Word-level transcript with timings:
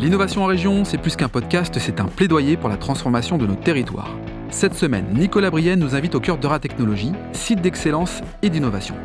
L'innovation 0.00 0.42
en 0.42 0.46
région, 0.46 0.84
c'est 0.84 0.98
plus 0.98 1.14
qu'un 1.14 1.28
podcast, 1.28 1.78
c'est 1.78 2.00
un 2.00 2.06
plaidoyer 2.06 2.56
pour 2.56 2.68
la 2.68 2.76
transformation 2.76 3.38
de 3.38 3.46
nos 3.46 3.54
territoires. 3.54 4.10
Cette 4.50 4.74
semaine, 4.74 5.06
Nicolas 5.14 5.50
Brienne 5.50 5.78
nous 5.78 5.94
invite 5.94 6.16
au 6.16 6.20
cœur 6.20 6.36
d'Eura 6.36 6.58
Technologies, 6.58 7.12
site 7.32 7.60
d'excellence 7.60 8.20
et 8.42 8.50
d'innovation. 8.50 8.96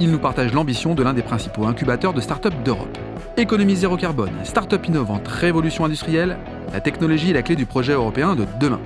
Il 0.00 0.10
nous 0.10 0.18
partage 0.18 0.54
l'ambition 0.54 0.94
de 0.94 1.02
l'un 1.02 1.12
des 1.12 1.22
principaux 1.22 1.66
incubateurs 1.66 2.14
de 2.14 2.20
start-up 2.20 2.54
d'Europe. 2.64 2.96
Économie 3.36 3.76
zéro 3.76 3.96
carbone, 3.96 4.32
start-up 4.42 4.86
innovante, 4.86 5.28
révolution 5.28 5.84
industrielle, 5.84 6.38
la 6.72 6.80
technologie 6.80 7.30
est 7.30 7.34
la 7.34 7.42
clé 7.42 7.54
du 7.54 7.66
projet 7.66 7.92
européen 7.92 8.34
de 8.34 8.46
demain. 8.58 8.80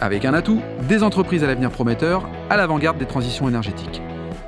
Avec 0.00 0.26
un 0.26 0.34
atout, 0.34 0.60
des 0.88 1.02
entreprises 1.02 1.42
à 1.42 1.46
l'avenir 1.46 1.70
prometteur, 1.70 2.28
à 2.50 2.56
l'avant-garde 2.56 2.98
des 2.98 3.06
transitions 3.06 3.48
énergétiques. 3.48 4.02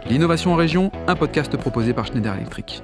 L'innovation 0.09 0.53
en 0.53 0.57
région, 0.57 0.93
un 1.07 1.17
podcast 1.17 1.57
proposé 1.57 1.95
par 1.95 2.07
Schneider 2.07 2.35
Electric. 2.35 2.83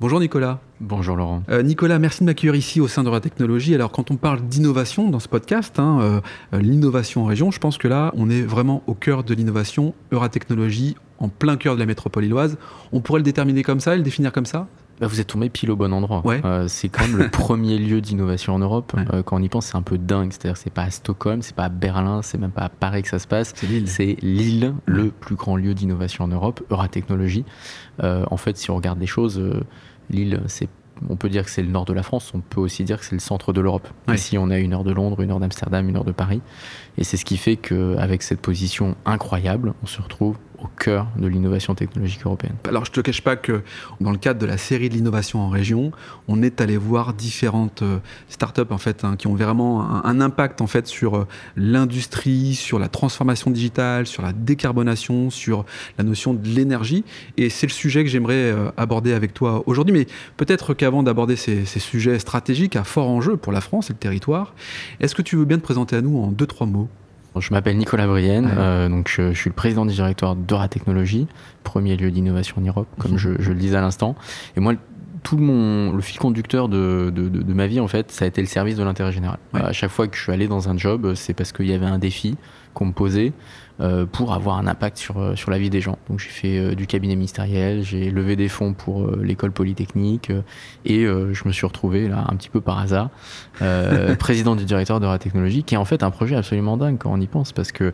Bonjour 0.00 0.18
Nicolas. 0.18 0.60
Bonjour 0.80 1.14
Laurent. 1.14 1.42
Euh, 1.50 1.62
Nicolas, 1.62 1.98
merci 1.98 2.20
de 2.20 2.24
m'accueillir 2.24 2.54
ici 2.54 2.80
au 2.80 2.88
sein 2.88 3.04
de 3.04 3.10
la 3.10 3.20
technologie. 3.20 3.74
Alors 3.74 3.92
quand 3.92 4.10
on 4.10 4.16
parle 4.16 4.40
d'innovation 4.40 5.10
dans 5.10 5.20
ce 5.20 5.28
podcast, 5.28 5.78
hein, 5.78 5.98
euh, 6.00 6.20
euh, 6.54 6.58
l'innovation 6.58 7.24
en 7.24 7.26
région, 7.26 7.50
je 7.50 7.58
pense 7.58 7.76
que 7.76 7.86
là, 7.86 8.10
on 8.16 8.30
est 8.30 8.40
vraiment 8.40 8.82
au 8.86 8.94
cœur 8.94 9.24
de 9.24 9.34
l'innovation. 9.34 9.92
Euratechnologie, 10.10 10.96
en 11.18 11.28
plein 11.28 11.58
cœur 11.58 11.74
de 11.74 11.80
la 11.80 11.84
métropole 11.84 12.24
illoise. 12.24 12.56
On 12.92 13.02
pourrait 13.02 13.18
le 13.18 13.24
déterminer 13.24 13.62
comme 13.62 13.78
ça, 13.78 13.94
le 13.94 14.02
définir 14.02 14.32
comme 14.32 14.46
ça? 14.46 14.68
Bah, 15.02 15.06
vous 15.06 15.20
êtes 15.20 15.26
tombé 15.26 15.50
pile 15.50 15.70
au 15.70 15.76
bon 15.76 15.92
endroit. 15.92 16.22
c'est 16.68 16.88
quand 16.88 17.06
même 17.06 17.18
le 17.18 17.28
premier 17.30 17.76
lieu 17.76 18.00
d'innovation 18.00 18.54
en 18.54 18.58
Europe. 18.58 18.94
quand 19.26 19.36
on 19.36 19.42
y 19.42 19.50
pense, 19.50 19.66
c'est 19.66 19.76
un 19.76 19.82
peu 19.82 19.98
dingue. 19.98 20.32
C'est-à-dire 20.32 20.56
c'est 20.56 20.72
pas 20.72 20.84
à 20.84 20.90
Stockholm, 20.90 21.42
c'est 21.42 21.54
pas 21.54 21.64
à 21.64 21.68
Berlin, 21.68 22.22
c'est 22.22 22.38
même 22.38 22.52
pas 22.52 22.62
à 22.62 22.68
Paris 22.70 23.02
que 23.02 23.08
ça 23.08 23.18
se 23.18 23.26
passe. 23.26 23.52
C'est 23.54 23.66
Lille. 23.66 23.88
C'est 23.88 24.16
Lille, 24.22 24.74
le 24.86 25.10
plus 25.10 25.36
grand 25.36 25.56
lieu 25.56 25.74
d'innovation 25.74 26.24
en 26.24 26.28
Europe, 26.28 26.62
Euratechnologie. 26.70 27.44
en 28.02 28.36
fait, 28.38 28.56
si 28.56 28.70
on 28.70 28.76
regarde 28.76 28.98
les 28.98 29.06
choses, 29.06 29.42
Lille, 30.10 30.42
c'est 30.46 30.68
on 31.08 31.16
peut 31.16 31.28
dire 31.28 31.44
que 31.44 31.50
c'est 31.50 31.62
le 31.62 31.70
nord 31.70 31.84
de 31.84 31.92
la 31.92 32.02
France, 32.02 32.32
on 32.34 32.40
peut 32.40 32.60
aussi 32.60 32.84
dire 32.84 32.98
que 32.98 33.04
c'est 33.04 33.14
le 33.14 33.20
centre 33.20 33.52
de 33.52 33.60
l'Europe. 33.60 33.88
Ici, 34.12 34.36
on 34.38 34.50
a 34.50 34.58
une 34.58 34.74
heure 34.74 34.84
de 34.84 34.92
Londres, 34.92 35.22
une 35.22 35.30
heure 35.30 35.40
d'Amsterdam, 35.40 35.88
une 35.88 35.96
heure 35.96 36.04
de 36.04 36.12
Paris. 36.12 36.42
Et 36.98 37.04
c'est 37.04 37.16
ce 37.16 37.24
qui 37.24 37.36
fait 37.36 37.56
qu'avec 37.56 38.22
cette 38.22 38.40
position 38.40 38.96
incroyable, 39.06 39.72
on 39.82 39.86
se 39.86 40.02
retrouve 40.02 40.36
cœur 40.80 41.06
de 41.16 41.28
l'innovation 41.28 41.74
technologique 41.74 42.24
européenne. 42.24 42.54
Alors 42.66 42.84
je 42.84 42.90
ne 42.90 42.94
te 42.94 43.00
cache 43.00 43.20
pas 43.20 43.36
que 43.36 43.62
dans 44.00 44.10
le 44.10 44.16
cadre 44.16 44.40
de 44.40 44.46
la 44.46 44.56
série 44.56 44.88
de 44.88 44.94
l'innovation 44.94 45.40
en 45.40 45.50
région, 45.50 45.92
on 46.26 46.42
est 46.42 46.60
allé 46.60 46.76
voir 46.76 47.12
différentes 47.12 47.82
euh, 47.82 47.98
startups 48.28 48.70
en 48.70 48.78
fait 48.78 49.04
hein, 49.04 49.16
qui 49.16 49.26
ont 49.26 49.34
vraiment 49.34 50.04
un, 50.04 50.20
impact 50.20 50.60
en 50.60 50.66
fait 50.66 50.86
sur 50.86 51.16
euh, 51.16 51.26
l'industrie, 51.56 52.54
sur 52.54 52.78
la 52.78 52.88
transformation 52.88 53.50
digitale, 53.50 54.06
sur 54.06 54.22
la 54.22 54.32
décarbonation, 54.32 55.30
sur 55.30 55.64
la 55.98 56.04
notion 56.04 56.34
de 56.34 56.48
l'énergie. 56.48 57.04
Et 57.36 57.50
c'est 57.50 57.66
le 57.66 57.72
sujet 57.72 58.02
que 58.02 58.10
j'aimerais 58.10 58.34
euh, 58.34 58.70
aborder 58.76 59.12
avec 59.12 59.34
toi 59.34 59.62
aujourd'hui. 59.66 59.92
Mais 59.92 60.06
peut-être 60.36 60.74
qu'avant 60.74 61.02
d'aborder 61.02 61.36
ces, 61.36 61.66
ces 61.66 61.80
sujets 61.80 62.18
stratégiques 62.18 62.76
à 62.76 62.84
fort 62.84 63.08
enjeu 63.08 63.36
pour 63.36 63.52
la 63.52 63.60
France 63.60 63.90
et 63.90 63.92
le 63.92 63.98
territoire, 63.98 64.54
est-ce 65.00 65.14
que 65.14 65.22
tu 65.22 65.36
veux 65.36 65.44
bien 65.44 65.58
te 65.58 65.62
présenter 65.62 65.96
à 65.96 66.00
nous 66.00 66.18
en 66.18 66.28
deux 66.28 66.46
trois 66.46 66.66
mots? 66.66 66.88
Je 67.38 67.52
m'appelle 67.52 67.76
Nicolas 67.76 68.06
Brienne, 68.06 68.50
euh, 68.56 68.88
donc 68.88 69.08
je, 69.08 69.32
suis 69.32 69.50
le 69.50 69.54
président 69.54 69.86
du 69.86 69.94
directoire 69.94 70.34
d'Eura 70.34 70.68
Technologies, 70.68 71.28
premier 71.62 71.96
lieu 71.96 72.10
d'innovation 72.10 72.56
en 72.58 72.64
Europe, 72.64 72.88
comme 72.98 73.16
je, 73.16 73.30
le 73.30 73.54
disais 73.54 73.76
à 73.76 73.80
l'instant. 73.80 74.16
Et 74.56 74.60
moi, 74.60 74.74
tout 75.22 75.36
mon, 75.36 75.92
le 75.92 76.00
fil 76.00 76.18
conducteur 76.18 76.68
de, 76.68 77.12
ma 77.48 77.66
vie, 77.66 77.80
en 77.80 77.88
fait, 77.88 78.10
ça 78.10 78.24
a 78.24 78.28
été 78.28 78.40
le 78.40 78.46
service 78.46 78.76
de 78.76 78.82
l'intérêt 78.82 79.12
général. 79.12 79.38
À 79.54 79.72
chaque 79.72 79.90
fois 79.90 80.08
que 80.08 80.16
je 80.16 80.22
suis 80.22 80.32
allé 80.32 80.48
dans 80.48 80.68
un 80.68 80.76
job, 80.76 81.14
c'est 81.14 81.34
parce 81.34 81.52
qu'il 81.52 81.66
y 81.66 81.74
avait 81.74 81.86
un 81.86 81.98
défi 81.98 82.36
qu'on 82.74 82.86
me 82.86 82.92
posait 82.92 83.32
euh, 83.80 84.04
pour 84.06 84.32
avoir 84.32 84.58
un 84.58 84.66
impact 84.66 84.98
sur, 84.98 85.18
euh, 85.18 85.34
sur 85.36 85.50
la 85.50 85.58
vie 85.58 85.70
des 85.70 85.80
gens. 85.80 85.98
Donc 86.08 86.20
j'ai 86.20 86.28
fait 86.28 86.58
euh, 86.58 86.74
du 86.74 86.86
cabinet 86.86 87.16
ministériel, 87.16 87.82
j'ai 87.82 88.10
levé 88.10 88.36
des 88.36 88.48
fonds 88.48 88.74
pour 88.74 89.10
l'école 89.16 89.52
polytechnique 89.52 90.30
et 90.84 91.04
je 91.04 91.48
me 91.48 91.52
suis 91.52 91.66
retrouvé 91.66 92.08
là 92.08 92.26
un 92.28 92.36
petit 92.36 92.48
peu 92.48 92.60
par 92.60 92.78
hasard 92.78 93.10
président 94.18 94.54
du 94.54 94.64
directeur 94.64 95.00
de 95.00 95.06
la 95.06 95.18
technologie 95.18 95.62
qui 95.62 95.74
est 95.74 95.78
en 95.78 95.84
fait 95.84 96.02
un 96.02 96.10
projet 96.10 96.36
absolument 96.36 96.76
dingue 96.76 96.98
quand 96.98 97.10
on 97.12 97.20
y 97.20 97.26
pense 97.26 97.52
parce 97.52 97.72
que 97.72 97.92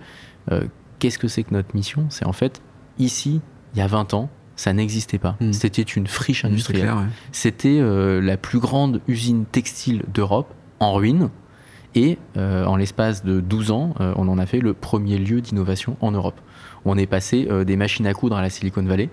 qu'est-ce 0.99 1.19
que 1.19 1.29
c'est 1.29 1.45
que 1.45 1.55
notre 1.55 1.75
mission? 1.75 2.07
C'est 2.11 2.27
en 2.27 2.33
fait 2.33 2.61
ici, 2.99 3.41
il 3.75 3.79
y 3.79 3.83
a 3.83 3.87
20 3.87 4.15
ans, 4.15 4.29
ça 4.57 4.73
n'existait 4.73 5.19
pas. 5.19 5.37
Hmm. 5.41 5.53
C'était 5.53 5.83
une 5.83 6.07
friche 6.07 6.45
industrielle. 6.45 6.93
C'était 7.33 7.81
la 7.81 8.37
plus 8.37 8.59
grande 8.59 9.01
usine 9.07 9.45
textile 9.45 10.03
d'Europe 10.13 10.53
en 10.81 10.95
ruine 10.95 11.31
et 11.97 12.19
euh, 12.37 12.67
en 12.67 12.77
l'espace 12.77 13.25
de 13.25 13.41
12 13.41 13.71
ans, 13.71 13.95
euh, 14.01 14.13
on 14.17 14.29
en 14.29 14.39
a 14.39 14.45
fait 14.45 14.61
le 14.61 14.75
premier 14.75 15.17
lieu 15.19 15.41
d'innovation 15.41 15.97
en 16.03 16.13
Europe. 16.13 16.39
On 16.85 16.99
est 16.99 17.07
passé 17.07 17.49
euh, 17.51 17.65
des 17.65 17.77
machines 17.77 18.07
à 18.07 18.13
coudre 18.13 18.37
à 18.37 18.43
la 18.43 18.51
Silicon 18.51 18.83
Valley, 18.85 19.09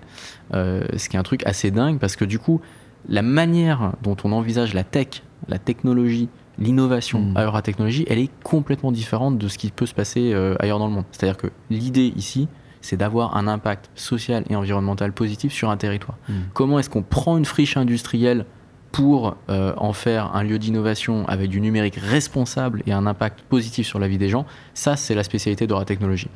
ce 0.52 1.08
qui 1.08 1.16
est 1.16 1.18
un 1.18 1.24
truc 1.24 1.44
assez 1.46 1.70
dingue 1.70 1.98
parce 1.98 2.14
que 2.14 2.26
du 2.26 2.38
coup, 2.38 2.60
la 3.08 3.22
manière 3.22 3.94
dont 4.02 4.16
on 4.22 4.32
envisage 4.32 4.74
la 4.74 4.84
tech, 4.84 5.22
la 5.48 5.58
technologie, 5.58 6.28
l'innovation 6.58 7.20
mmh. 7.20 7.36
à 7.36 7.44
Euratechnologie, 7.44 8.04
elle 8.08 8.18
est 8.18 8.30
complètement 8.42 8.92
différente 8.92 9.38
de 9.38 9.48
ce 9.48 9.56
qui 9.56 9.70
peut 9.70 9.86
se 9.86 9.94
passer 9.94 10.34
ailleurs 10.60 10.78
dans 10.78 10.86
le 10.86 10.92
monde. 10.92 11.04
C'est-à-dire 11.10 11.38
que 11.38 11.48
l'idée 11.70 12.12
ici, 12.16 12.48
c'est 12.84 12.98
d'avoir 12.98 13.36
un 13.36 13.48
impact 13.48 13.88
social 13.94 14.44
et 14.50 14.56
environnemental 14.56 15.12
positif 15.12 15.54
sur 15.54 15.70
un 15.70 15.76
territoire. 15.78 16.18
Mmh. 16.28 16.32
Comment 16.52 16.78
est-ce 16.78 16.90
qu'on 16.90 17.02
prend 17.02 17.38
une 17.38 17.46
friche 17.46 17.78
industrielle 17.78 18.44
pour 18.92 19.36
euh, 19.48 19.72
en 19.78 19.94
faire 19.94 20.36
un 20.36 20.44
lieu 20.44 20.58
d'innovation 20.58 21.26
avec 21.26 21.48
du 21.48 21.62
numérique 21.62 21.96
responsable 21.96 22.82
et 22.86 22.92
un 22.92 23.06
impact 23.06 23.40
positif 23.40 23.86
sur 23.86 23.98
la 23.98 24.06
vie 24.06 24.18
des 24.18 24.28
gens, 24.28 24.44
ça 24.74 24.96
c'est 24.96 25.14
la 25.14 25.24
spécialité 25.24 25.66
de 25.66 25.74
la 25.74 25.84
technologie. 25.86 26.28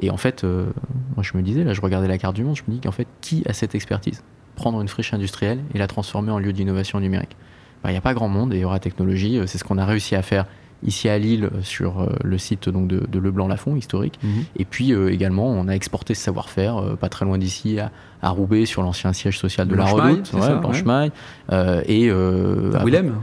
Et 0.00 0.08
en 0.08 0.16
fait, 0.16 0.44
euh, 0.44 0.72
moi 1.14 1.22
je 1.22 1.36
me 1.36 1.42
disais, 1.42 1.62
là 1.62 1.74
je 1.74 1.80
regardais 1.82 2.08
la 2.08 2.16
carte 2.16 2.34
du 2.34 2.42
monde, 2.42 2.56
je 2.56 2.62
me 2.66 2.72
dis 2.72 2.80
qu'en 2.80 2.90
fait, 2.90 3.06
qui 3.20 3.42
a 3.46 3.52
cette 3.52 3.74
expertise? 3.74 4.24
Prendre 4.56 4.80
une 4.80 4.88
friche 4.88 5.12
industrielle 5.12 5.60
et 5.74 5.78
la 5.78 5.86
transformer 5.86 6.30
en 6.30 6.38
lieu 6.38 6.54
d'innovation 6.54 7.00
numérique. 7.00 7.36
Bah, 7.82 7.90
il 7.90 7.92
n'y 7.92 7.98
a 7.98 8.02
pas 8.02 8.14
grand 8.14 8.28
monde 8.28 8.54
et 8.54 8.64
aura 8.64 8.80
technologie, 8.80 9.38
euh, 9.38 9.46
c'est 9.46 9.58
ce 9.58 9.64
qu'on 9.64 9.78
a 9.78 9.84
réussi 9.84 10.16
à 10.16 10.22
faire 10.22 10.46
ici 10.84 11.08
à 11.08 11.18
Lille 11.18 11.50
sur 11.62 12.00
euh, 12.00 12.06
le 12.24 12.38
site 12.38 12.68
donc 12.68 12.88
de, 12.88 13.06
de 13.06 13.18
Leblanc-Lafont 13.18 13.76
historique. 13.76 14.18
Mhm. 14.22 14.44
Et 14.56 14.64
puis 14.64 14.92
euh, 14.92 15.12
également, 15.12 15.46
on 15.46 15.68
a 15.68 15.72
exporté 15.72 16.14
ce 16.14 16.22
savoir-faire 16.22 16.76
euh, 16.76 16.96
pas 16.96 17.08
très 17.08 17.24
loin 17.24 17.38
d'ici 17.38 17.78
à, 17.78 17.90
Roubaix 18.30 18.66
sur 18.66 18.82
l'ancien 18.82 19.12
siège 19.12 19.38
social 19.38 19.66
de 19.66 19.74
la 19.74 19.84
Redoute, 19.84 20.32
ouais, 20.32 21.10
et 21.86 22.10
à 22.10 22.84
Willem 22.84 23.14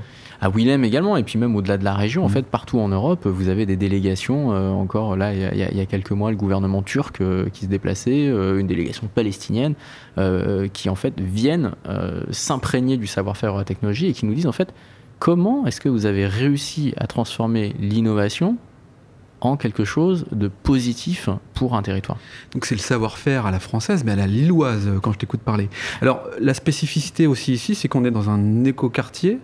à 0.41 0.49
Willem 0.49 0.85
également, 0.85 1.17
et 1.17 1.23
puis 1.23 1.37
même 1.37 1.53
au-delà 1.57 1.77
de 1.77 1.83
la 1.83 1.93
région, 1.93 2.23
en 2.23 2.29
mhm. 2.29 2.33
fait, 2.33 2.45
partout 2.45 2.79
en 2.79 2.87
Europe, 2.87 3.27
vous 3.27 3.49
avez 3.49 3.65
des 3.65 3.75
délégations. 3.75 4.51
encore 4.79 5.17
là, 5.17 5.33
il 5.33 5.57
y, 5.57 5.81
a 5.81 5.85
quelques 5.85 6.11
mois, 6.11 6.31
le 6.31 6.37
gouvernement 6.37 6.81
turc 6.81 7.21
qui 7.51 7.65
se 7.65 7.69
déplaçait, 7.69 8.27
une 8.27 8.65
délégation 8.65 9.09
palestinienne, 9.13 9.73
qui 10.71 10.89
en 10.89 10.95
fait 10.95 11.19
viennent 11.19 11.71
s'imprégner 12.31 12.95
du 12.95 13.05
savoir-faire 13.05 13.51
de 13.51 13.57
la 13.57 13.65
technologie 13.65 14.07
et 14.07 14.13
qui 14.13 14.25
nous 14.25 14.33
disent 14.33 14.47
en 14.47 14.53
fait, 14.53 14.73
Comment 15.19 15.65
est-ce 15.65 15.81
que 15.81 15.89
vous 15.89 16.05
avez 16.05 16.25
réussi 16.25 16.93
à 16.95 17.05
transformer 17.05 17.75
l'innovation 17.77 18.55
en 19.41 19.57
quelque 19.57 19.83
chose 19.83 20.25
de 20.31 20.47
positif 20.47 21.29
pour 21.53 21.75
un 21.75 21.81
territoire? 21.81 22.17
Donc 22.53 22.65
c'est 22.65 22.75
le 22.75 22.81
savoir-faire 22.81 23.45
à 23.45 23.51
la 23.51 23.59
française, 23.59 24.05
mais 24.05 24.13
à 24.13 24.15
la 24.15 24.27
lilloise, 24.27 24.89
quand 25.01 25.11
je 25.11 25.17
t'écoute 25.17 25.41
parler. 25.41 25.69
Alors 26.01 26.23
la 26.39 26.53
spécificité 26.53 27.27
aussi 27.27 27.51
ici, 27.51 27.75
c'est 27.75 27.89
qu'on 27.89 28.05
est 28.05 28.11
dans 28.11 28.29
un 28.29 28.63
écoquartier 28.63 29.39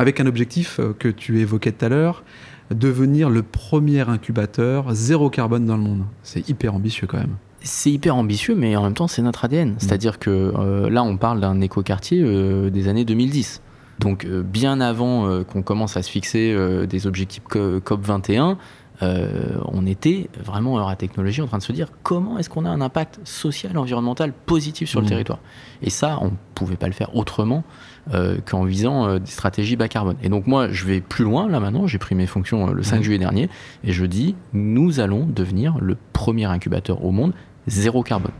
avec 0.00 0.18
un 0.18 0.26
objectif 0.26 0.80
euh, 0.80 0.92
que 0.98 1.08
tu 1.08 1.38
évoquais 1.40 1.70
tout 1.70 1.84
à 1.84 1.88
l'heure, 1.88 2.24
devenir 2.70 3.30
le 3.30 3.44
premier 3.44 4.00
incubateur 4.08 4.92
zéro 4.92 5.30
carbone 5.30 5.64
dans 5.64 5.76
le 5.76 5.82
monde. 5.82 6.04
C'est 6.24 6.48
hyper 6.48 6.74
ambitieux 6.74 7.06
quand 7.06 7.18
même. 7.18 7.36
C'est 7.60 7.90
hyper 7.90 8.16
ambitieux, 8.16 8.54
mais 8.54 8.74
en 8.74 8.82
même 8.82 8.94
temps, 8.94 9.06
c'est 9.06 9.22
notre 9.22 9.44
ADN. 9.44 9.70
Mmh. 9.70 9.76
C'est-à-dire 9.78 10.18
que 10.18 10.30
euh, 10.30 10.90
là, 10.90 11.02
on 11.02 11.16
parle 11.16 11.40
d'un 11.40 11.60
écoquartier 11.60 12.20
euh, 12.22 12.68
des 12.68 12.88
années 12.88 13.04
2010. 13.04 13.62
Donc 13.98 14.24
euh, 14.24 14.42
bien 14.42 14.80
avant 14.80 15.26
euh, 15.26 15.44
qu'on 15.44 15.62
commence 15.62 15.96
à 15.96 16.02
se 16.02 16.10
fixer 16.10 16.52
euh, 16.52 16.86
des 16.86 17.06
objectifs 17.06 17.44
COP21, 17.44 18.56
on 19.00 19.86
était 19.86 20.30
vraiment 20.42 20.78
à 20.86 20.88
la 20.88 20.96
technologie 20.96 21.42
en 21.42 21.46
train 21.46 21.58
de 21.58 21.62
se 21.62 21.72
dire 21.72 21.88
comment 22.02 22.38
est-ce 22.38 22.48
qu'on 22.48 22.64
a 22.64 22.70
un 22.70 22.80
impact 22.80 23.20
social, 23.24 23.76
environnemental 23.76 24.32
positif 24.32 24.88
sur 24.88 25.00
le 25.00 25.06
mmh. 25.06 25.08
territoire? 25.10 25.40
Et 25.82 25.90
ça, 25.90 26.18
on 26.22 26.26
ne 26.26 26.36
pouvait 26.54 26.76
pas 26.76 26.86
le 26.86 26.94
faire 26.94 27.14
autrement 27.14 27.64
qu'en 28.46 28.64
visant 28.64 29.18
des 29.18 29.30
stratégies 29.30 29.76
bas 29.76 29.88
carbone. 29.88 30.16
Et 30.22 30.30
donc 30.30 30.46
moi, 30.46 30.68
je 30.70 30.86
vais 30.86 31.02
plus 31.02 31.24
loin 31.24 31.48
là 31.48 31.60
maintenant, 31.60 31.86
j'ai 31.86 31.98
pris 31.98 32.14
mes 32.14 32.26
fonctions 32.26 32.68
le 32.68 32.82
5 32.82 33.00
mmh. 33.00 33.02
juillet 33.02 33.18
dernier, 33.18 33.50
et 33.82 33.92
je 33.92 34.06
dis, 34.06 34.36
nous 34.54 35.00
allons 35.00 35.26
devenir 35.26 35.76
le 35.80 35.98
premier 36.14 36.46
incubateur 36.46 37.04
au 37.04 37.10
monde 37.10 37.34
zéro 37.66 38.02
carbone. 38.02 38.32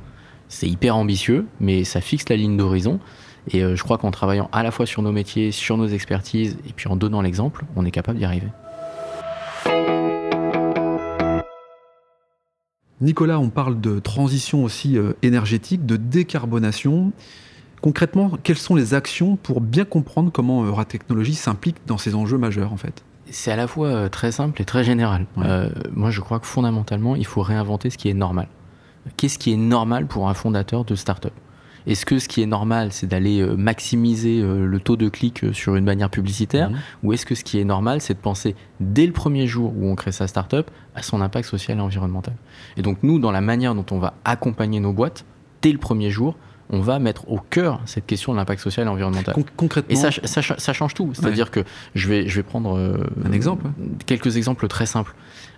C'est 0.48 0.68
hyper 0.68 0.96
ambitieux, 0.96 1.46
mais 1.60 1.84
ça 1.84 2.00
fixe 2.00 2.28
la 2.28 2.36
ligne 2.36 2.56
d'horizon. 2.56 3.00
Et 3.50 3.62
euh, 3.62 3.76
je 3.76 3.82
crois 3.82 3.98
qu'en 3.98 4.10
travaillant 4.10 4.48
à 4.52 4.62
la 4.62 4.70
fois 4.70 4.86
sur 4.86 5.02
nos 5.02 5.12
métiers, 5.12 5.52
sur 5.52 5.76
nos 5.76 5.86
expertises, 5.86 6.56
et 6.68 6.72
puis 6.72 6.88
en 6.88 6.96
donnant 6.96 7.20
l'exemple, 7.20 7.64
on 7.76 7.84
est 7.84 7.90
capable 7.90 8.18
d'y 8.18 8.24
arriver. 8.24 8.48
Nicolas, 13.00 13.38
on 13.38 13.50
parle 13.50 13.80
de 13.80 13.98
transition 13.98 14.64
aussi 14.64 14.96
euh, 14.96 15.12
énergétique, 15.22 15.84
de 15.84 15.96
décarbonation. 15.96 17.12
Concrètement, 17.82 18.32
quelles 18.42 18.56
sont 18.56 18.74
les 18.74 18.94
actions 18.94 19.36
pour 19.36 19.60
bien 19.60 19.84
comprendre 19.84 20.30
comment 20.32 20.64
Euratechnologie 20.64 21.34
s'implique 21.34 21.76
dans 21.86 21.98
ces 21.98 22.14
enjeux 22.14 22.38
majeurs 22.38 22.72
en 22.72 22.78
fait? 22.78 23.04
C'est 23.30 23.50
à 23.50 23.56
la 23.56 23.66
fois 23.66 23.88
euh, 23.88 24.08
très 24.08 24.32
simple 24.32 24.62
et 24.62 24.64
très 24.64 24.84
général. 24.84 25.26
moi, 25.92 26.10
je 26.10 26.20
crois 26.20 26.40
que 26.40 26.46
fondamentalement, 26.46 27.16
il 27.16 27.26
faut 27.26 27.42
réinventer 27.42 27.90
ce 27.90 27.98
qui 27.98 28.08
est 28.08 28.14
normal. 28.14 28.48
Qu'est-ce 29.18 29.38
qui 29.38 29.52
est 29.52 29.58
normal 29.58 30.06
pour 30.06 30.30
un 30.30 30.34
fondateur 30.34 30.84
de 30.86 30.94
start-up? 30.94 31.34
Est-ce 31.86 32.06
que 32.06 32.18
ce 32.18 32.28
qui 32.28 32.40
est 32.42 32.46
normal, 32.46 32.92
c'est 32.92 33.06
d'aller 33.06 33.40
euh, 33.40 33.56
maximiser 33.56 34.40
euh, 34.40 34.66
le 34.66 34.80
taux 34.80 34.96
de 34.96 35.08
clic 35.08 35.44
sur 35.52 35.76
une 35.76 35.84
bannière 35.84 36.08
publicitaire 36.10 36.70
Mhm. 36.70 36.76
Ou 37.02 37.12
est-ce 37.12 37.26
que 37.26 37.34
ce 37.34 37.44
qui 37.44 37.58
est 37.58 37.64
normal, 37.64 38.00
c'est 38.00 38.14
de 38.14 38.18
penser 38.18 38.54
dès 38.80 39.06
le 39.06 39.12
premier 39.12 39.46
jour 39.46 39.72
où 39.76 39.86
on 39.88 39.94
crée 39.94 40.12
sa 40.12 40.26
startup 40.26 40.70
à 40.94 41.02
son 41.02 41.20
impact 41.20 41.46
social 41.48 41.76
et 41.78 41.80
environnemental? 41.80 42.34
Et 42.76 42.82
donc 42.82 42.98
nous, 43.02 43.18
dans 43.18 43.32
la 43.32 43.40
manière 43.42 43.74
dont 43.74 43.84
on 43.90 43.98
va 43.98 44.14
accompagner 44.24 44.80
nos 44.80 44.92
boîtes, 44.92 45.24
dès 45.62 45.72
le 45.72 45.78
premier 45.78 46.10
jour, 46.10 46.36
on 46.70 46.80
va 46.80 46.98
mettre 46.98 47.28
au 47.30 47.38
cœur 47.38 47.80
cette 47.84 48.06
question 48.06 48.32
de 48.32 48.38
l'impact 48.38 48.62
social 48.62 48.86
et 48.86 48.90
environnemental. 48.90 49.34
Con- 49.34 49.44
concrètement, 49.54 49.92
Et 49.92 49.96
ça, 49.96 50.08
ça, 50.10 50.40
ça 50.56 50.72
change 50.72 50.94
tout. 50.94 51.10
C'est-à-dire 51.12 51.50
que 51.50 51.60
je 51.94 52.08
vais, 52.08 52.26
je 52.26 52.36
vais 52.36 52.42
prendre 52.42 52.78
euh, 52.78 53.04
Un 53.26 53.32
exemple, 53.32 53.66
quelques 54.06 54.38
exemples 54.38 54.66
très 54.68 54.86
simples. 54.86 55.14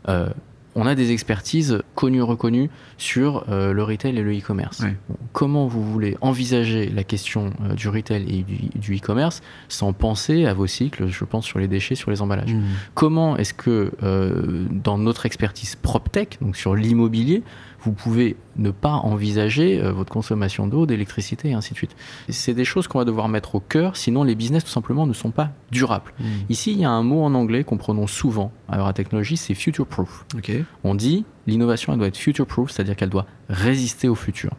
Euh, 0.09 0.29
on 0.77 0.87
a 0.87 0.95
des 0.95 1.11
expertises 1.11 1.83
connues, 1.95 2.23
reconnues 2.23 2.71
sur 2.99 3.47
euh, 3.49 3.73
le 3.73 3.83
retail 3.83 4.17
et 4.17 4.23
le 4.23 4.39
e-commerce. 4.39 4.81
Ouais. 4.81 4.95
Bon, 5.09 5.17
comment 5.33 5.67
vous 5.67 5.83
voulez 5.83 6.17
envisager 6.21 6.89
la 6.91 7.03
question 7.03 7.53
euh, 7.63 7.75
du 7.75 7.89
retail 7.89 8.23
et 8.29 8.43
du, 8.43 8.69
du 8.79 8.97
e-commerce 8.97 9.43
sans 9.69 9.95
penser 9.95 10.45
à 10.45 10.53
vos 10.53 10.67
cycles, 10.67 11.09
je 11.09 11.25
pense, 11.25 11.47
sur 11.47 11.59
les 11.59 11.67
déchets, 11.67 11.95
sur 11.95 12.11
les 12.11 12.21
emballages? 12.21 12.53
Mhm. 12.53 12.63
Comment 12.95 13.37
est-ce 13.39 13.55
que 13.55 13.91
euh, 14.03 14.67
dans 14.71 14.99
notre 14.99 15.25
expertise 15.25 15.77
PropTech, 15.77 16.39
donc 16.43 16.57
sur 16.57 16.77
l'immobilier, 16.77 17.43
vous 17.87 17.93
pouvez 17.93 18.37
ne 18.57 18.73
pas 18.73 18.95
envisager 18.95 19.81
euh, 19.81 19.93
votre 19.93 20.13
consommation 20.13 20.67
d'eau, 20.67 20.87
d'électricité 20.87 21.51
et 21.51 21.53
ainsi 21.53 21.73
de 21.73 21.77
suite 21.77 21.95
C'est 22.29 22.53
des 22.53 22.65
choses 22.65 22.89
qu'on 22.89 22.99
va 22.99 23.05
devoir 23.05 23.29
mettre 23.29 23.55
au 23.55 23.61
cœur, 23.61 23.97
sinon 23.97 24.25
les 24.25 24.35
business 24.35 24.65
tout 24.65 24.71
simplement 24.71 25.07
ne 25.07 25.13
sont 25.13 25.31
pas 25.31 25.51
durables. 25.71 26.13
Mhm. 26.19 26.27
Ici, 26.49 26.73
il 26.73 26.81
y 26.81 26.85
a 26.85 26.91
un 26.91 27.05
mot 27.05 27.23
en 27.23 27.35
anglais 27.35 27.63
qu'on 27.63 27.77
prononce 27.77 28.11
souvent 28.11 28.51
à 28.69 28.79
Euratechnologie, 28.79 29.37
c'est 29.37 29.55
future 29.55 29.87
proof. 29.87 30.27
Ok. 30.37 30.51
On 30.83 30.97
dit 30.97 31.25
l'innovation 31.47 31.93
elle 31.93 32.01
doit 32.01 32.09
être 32.09 32.17
future 32.17 32.47
proof, 32.47 32.73
c'est-à-dire 32.73 32.97
qu'elle 32.97 33.11
doit 33.11 33.27
résister 33.49 34.09
au 34.09 34.17
futur. 34.17 34.51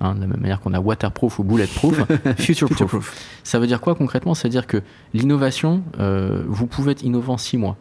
Hein, 0.00 0.14
de 0.14 0.20
la 0.20 0.28
même 0.28 0.40
manière 0.40 0.60
qu'on 0.60 0.72
a 0.72 0.80
waterproof 0.80 1.40
ou 1.40 1.44
bulletproof, 1.44 1.96
future 2.38 2.68
proof. 2.68 2.78
Future-proof. 2.78 3.40
Ça 3.42 3.58
veut 3.58 3.66
dire 3.66 3.80
quoi 3.80 3.96
concrètement? 3.96 4.34
C'est-à-dire 4.34 4.68
que 4.68 4.80
l'innovation, 5.12 5.82
euh, 5.98 6.44
vous 6.46 6.66
pouvez 6.66 6.92
être 6.92 7.02
innovant 7.02 7.36
six 7.36 7.58
mois. 7.58 7.76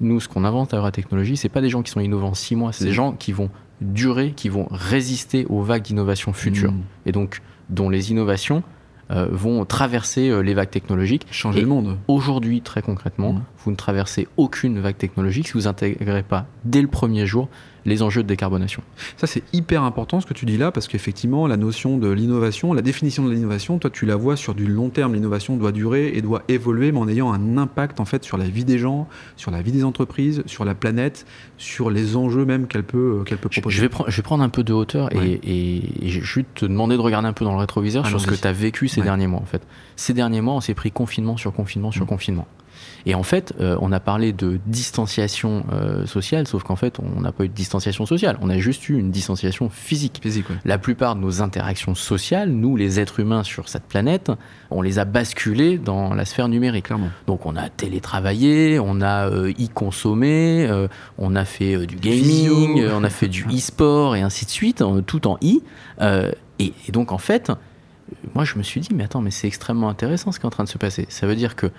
Nous, 0.00 0.20
ce 0.20 0.28
qu'on 0.28 0.44
invente 0.44 0.74
à 0.74 0.76
Euratechnologie, 0.76 1.36
c'est 1.36 1.48
pas 1.48 1.60
des 1.60 1.70
gens 1.70 1.82
qui 1.82 1.90
sont 1.90 2.00
innovants 2.00 2.34
six 2.34 2.56
mois, 2.56 2.72
c'est 2.72 2.84
des 2.84 2.92
gens 2.92 3.12
qui 3.12 3.32
vont 3.32 3.48
durer, 3.80 4.32
qui 4.32 4.48
vont 4.48 4.66
résister 4.70 5.46
aux 5.48 5.62
vagues 5.62 5.82
d'innovation 5.82 6.32
futures. 6.32 6.72
Mhm. 6.72 6.82
Et 7.06 7.12
donc, 7.12 7.42
dont 7.70 7.88
les 7.90 8.10
innovations 8.10 8.62
euh, 9.10 9.28
vont 9.30 9.66
traverser 9.66 10.30
euh, 10.30 10.40
les 10.40 10.54
vagues 10.54 10.70
technologiques. 10.70 11.26
Changer 11.30 11.58
Et 11.58 11.62
le 11.62 11.68
monde. 11.68 11.98
Aujourd'hui, 12.08 12.62
très 12.62 12.80
concrètement, 12.80 13.34
Mhm. 13.34 13.42
vous 13.58 13.70
ne 13.70 13.76
traversez 13.76 14.28
aucune 14.38 14.78
vague 14.78 14.96
technologique 14.96 15.48
si 15.48 15.52
vous 15.52 15.62
n'intégrez 15.62 16.22
pas 16.22 16.46
dès 16.64 16.80
le 16.80 16.88
premier 16.88 17.26
jour 17.26 17.48
les 17.86 18.02
enjeux 18.02 18.22
de 18.22 18.28
décarbonation. 18.28 18.82
Ça, 19.16 19.26
c'est 19.26 19.42
hyper 19.52 19.82
important 19.82 20.20
ce 20.20 20.26
que 20.26 20.34
tu 20.34 20.46
dis 20.46 20.56
là, 20.56 20.70
parce 20.72 20.88
qu'effectivement, 20.88 21.46
la 21.46 21.56
notion 21.56 21.98
de 21.98 22.10
l'innovation, 22.10 22.72
la 22.72 22.82
définition 22.82 23.24
de 23.24 23.30
l'innovation, 23.32 23.78
toi, 23.78 23.90
tu 23.90 24.06
la 24.06 24.16
vois 24.16 24.36
sur 24.36 24.54
du 24.54 24.66
long 24.66 24.88
terme. 24.88 25.14
L'innovation 25.14 25.56
doit 25.56 25.72
durer 25.72 26.08
et 26.14 26.22
doit 26.22 26.42
évoluer, 26.48 26.92
mais 26.92 26.98
en 26.98 27.08
ayant 27.08 27.32
un 27.32 27.58
impact 27.58 28.00
en 28.00 28.04
fait 28.04 28.24
sur 28.24 28.36
la 28.38 28.48
vie 28.48 28.64
des 28.64 28.78
gens, 28.78 29.06
sur 29.36 29.50
la 29.50 29.60
vie 29.62 29.72
des 29.72 29.84
entreprises, 29.84 30.42
sur 30.46 30.64
la 30.64 30.74
planète, 30.74 31.26
sur 31.58 31.90
les 31.90 32.16
enjeux 32.16 32.44
même 32.44 32.66
qu'elle 32.66 32.84
peut, 32.84 33.22
qu'elle 33.26 33.38
peut 33.38 33.48
Je, 33.50 33.60
proposer. 33.60 33.76
je 33.76 33.82
vais, 33.82 33.88
pre- 33.88 34.04
je 34.10 34.16
vais 34.16 34.22
prendre 34.22 34.42
un 34.44 34.48
peu 34.48 34.64
de 34.64 34.72
hauteur 34.72 35.12
et- 35.12 35.18
Ouais. 35.18 35.40
et, 35.42 36.06
et 36.06 36.08
je 36.10 36.40
vais 36.40 36.46
te 36.54 36.64
demander 36.66 36.96
de 36.96 37.00
regarder 37.00 37.28
un 37.28 37.32
peu 37.32 37.44
dans 37.44 37.52
le 37.52 37.58
rétroviseur 37.58 38.06
sur 38.06 38.20
ce 38.20 38.26
que 38.26 38.34
tu 38.34 38.46
as 38.46 38.52
vécu 38.52 38.88
ces 38.88 39.00
Ouais. 39.00 39.04
derniers 39.06 39.26
mois. 39.26 39.40
En 39.40 39.46
fait. 39.46 39.62
Ces 39.96 40.14
derniers 40.14 40.40
mois, 40.40 40.54
on 40.54 40.60
s'est 40.60 40.74
pris 40.74 40.90
confinement 40.90 41.36
sur 41.36 41.52
confinement 41.52 41.90
sur 41.92 42.02
Mhm. 42.02 42.08
confinement. 42.08 42.46
Et 43.06 43.14
en 43.14 43.22
fait, 43.22 43.52
euh, 43.60 43.76
on 43.80 43.92
a 43.92 44.00
parlé 44.00 44.32
de 44.32 44.58
distanciation 44.66 45.64
euh, 45.72 46.06
sociale, 46.06 46.46
sauf 46.46 46.62
qu'en 46.62 46.76
fait, 46.76 46.98
on 46.98 47.20
n'a 47.20 47.32
pas 47.32 47.44
eu 47.44 47.48
de 47.48 47.54
distanciation 47.54 48.06
sociale. 48.06 48.38
On 48.40 48.48
a 48.48 48.58
juste 48.58 48.88
eu 48.88 48.98
une 48.98 49.10
distanciation 49.10 49.68
physique. 49.68 50.20
La 50.64 50.78
plupart 50.78 51.16
de 51.16 51.20
nos 51.20 51.42
interactions 51.42 51.94
sociales, 51.94 52.50
nous, 52.50 52.76
les 52.76 53.00
êtres 53.00 53.20
humains 53.20 53.42
sur 53.42 53.68
cette 53.68 53.84
planète, 53.84 54.32
on 54.70 54.82
les 54.82 54.98
a 54.98 55.04
basculées 55.04 55.78
dans 55.78 56.14
la 56.14 56.24
sphère 56.24 56.48
numérique. 56.48 56.86
clairement. 56.86 57.10
Donc 57.26 57.46
on 57.46 57.56
a 57.56 57.68
télétravaillé, 57.68 58.78
on 58.78 59.00
a 59.00 59.28
e-consommé, 59.28 60.66
euh, 60.68 60.88
on 61.18 61.36
a 61.36 61.44
fait 61.44 61.86
du 61.86 61.96
gaming, 61.96 62.84
on 62.88 63.04
a 63.04 63.10
fait 63.10 63.28
du 63.28 63.44
e-sport 63.48 64.16
et 64.16 64.22
ainsi 64.22 64.44
de 64.44 64.50
suite, 64.50 64.82
tout 65.06 65.26
en 65.26 65.38
i. 65.40 65.62
Euh, 66.00 66.32
et, 66.58 66.72
et 66.88 66.92
donc 66.92 67.12
en 67.12 67.18
fait, 67.18 67.52
moi 68.34 68.44
je 68.44 68.56
me 68.56 68.62
suis 68.62 68.80
dit, 68.80 68.90
mais 68.94 69.04
attends, 69.04 69.20
mais 69.20 69.30
c'est 69.30 69.46
extrêmement 69.46 69.88
intéressant 69.88 70.32
ce 70.32 70.38
qui 70.38 70.44
est 70.44 70.46
en 70.46 70.50
train 70.50 70.64
de 70.64 70.68
se 70.68 70.78
passer. 70.78 71.06
Ça 71.08 71.26
veut 71.26 71.36
dire 71.36 71.56
que 71.56 71.70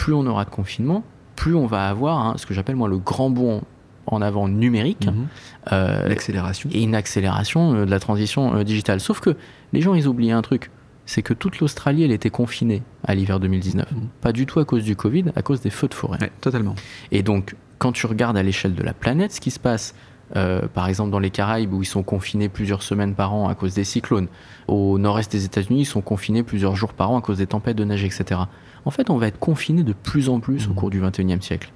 plus 0.00 0.14
on 0.14 0.26
aura 0.26 0.44
de 0.46 0.50
confinement, 0.50 1.04
plus 1.36 1.54
on 1.54 1.66
va 1.66 1.88
avoir 1.88 2.18
hein, 2.18 2.34
ce 2.38 2.46
que 2.46 2.54
j'appelle 2.54 2.76
moi 2.76 2.88
le 2.88 2.96
grand 2.98 3.28
bond 3.28 3.60
en 4.06 4.22
avant 4.22 4.48
numérique 4.48 5.06
Mhm. 5.06 5.26
euh, 5.72 6.08
L'accélération. 6.08 6.70
et 6.72 6.82
une 6.82 6.94
accélération 6.94 7.74
euh, 7.74 7.84
de 7.84 7.90
la 7.90 8.00
transition 8.00 8.54
euh, 8.56 8.64
digitale. 8.64 8.98
Sauf 9.00 9.20
que 9.20 9.36
les 9.74 9.82
gens, 9.82 9.94
ils 9.94 10.08
oublient 10.08 10.32
un 10.32 10.40
truc, 10.42 10.70
c'est 11.04 11.22
que 11.22 11.34
toute 11.34 11.60
l'Australie, 11.60 12.02
elle 12.02 12.12
était 12.12 12.30
confinée 12.30 12.82
à 13.04 13.14
l'hiver 13.14 13.40
2019. 13.40 13.92
Mhm. 13.92 14.08
Pas 14.22 14.32
du 14.32 14.46
tout 14.46 14.58
à 14.58 14.64
cause 14.64 14.84
du 14.84 14.96
Covid, 14.96 15.26
à 15.36 15.42
cause 15.42 15.60
des 15.60 15.70
feux 15.70 15.86
de 15.88 15.94
forêt. 15.94 16.18
Ouais, 16.20 16.32
totalement. 16.40 16.74
Et 17.12 17.22
donc, 17.22 17.54
quand 17.78 17.92
tu 17.92 18.06
regardes 18.06 18.36
à 18.38 18.42
l'échelle 18.42 18.74
de 18.74 18.82
la 18.82 18.94
planète, 18.94 19.32
ce 19.32 19.40
qui 19.40 19.50
se 19.50 19.60
passe, 19.60 19.94
euh, 20.36 20.62
par 20.72 20.86
exemple 20.88 21.10
dans 21.10 21.18
les 21.18 21.30
Caraïbes 21.30 21.72
où 21.74 21.82
ils 21.82 21.86
sont 21.86 22.02
confinés 22.04 22.48
plusieurs 22.48 22.82
semaines 22.82 23.14
par 23.14 23.34
an 23.34 23.48
à 23.48 23.54
cause 23.54 23.74
des 23.74 23.84
cyclones, 23.84 24.28
au 24.66 24.98
nord-est 24.98 25.30
des 25.30 25.44
États-Unis, 25.44 25.80
ils 25.82 25.84
sont 25.86 26.00
confinés 26.02 26.42
plusieurs 26.42 26.74
jours 26.74 26.94
par 26.94 27.10
an 27.10 27.18
à 27.18 27.20
cause 27.20 27.38
des 27.38 27.46
tempêtes 27.48 27.76
de 27.76 27.84
neige, 27.84 28.04
etc. 28.04 28.40
En 28.84 28.90
fait, 28.90 29.10
on 29.10 29.16
va 29.18 29.26
être 29.28 29.38
confiné 29.38 29.82
de 29.82 29.92
plus 29.92 30.28
en 30.28 30.40
plus 30.40 30.66
au 30.66 30.70
Mhm. 30.70 30.74
cours 30.76 30.90
du 30.90 31.00
21e 31.00 31.42
siècle. 31.42 31.72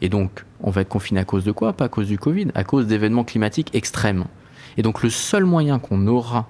Et 0.00 0.08
donc, 0.08 0.44
on 0.60 0.70
va 0.70 0.80
être 0.82 0.88
confiné 0.88 1.20
à 1.20 1.24
cause 1.24 1.44
de 1.44 1.52
quoi? 1.52 1.72
Pas 1.72 1.84
à 1.86 1.88
cause 1.88 2.08
du 2.08 2.18
Covid, 2.18 2.48
à 2.54 2.64
cause 2.64 2.86
d'événements 2.86 3.24
climatiques 3.24 3.74
extrêmes. 3.74 4.24
Et 4.76 4.82
donc, 4.82 5.02
le 5.02 5.10
seul 5.10 5.44
moyen 5.44 5.78
qu'on 5.78 6.06
aura 6.06 6.48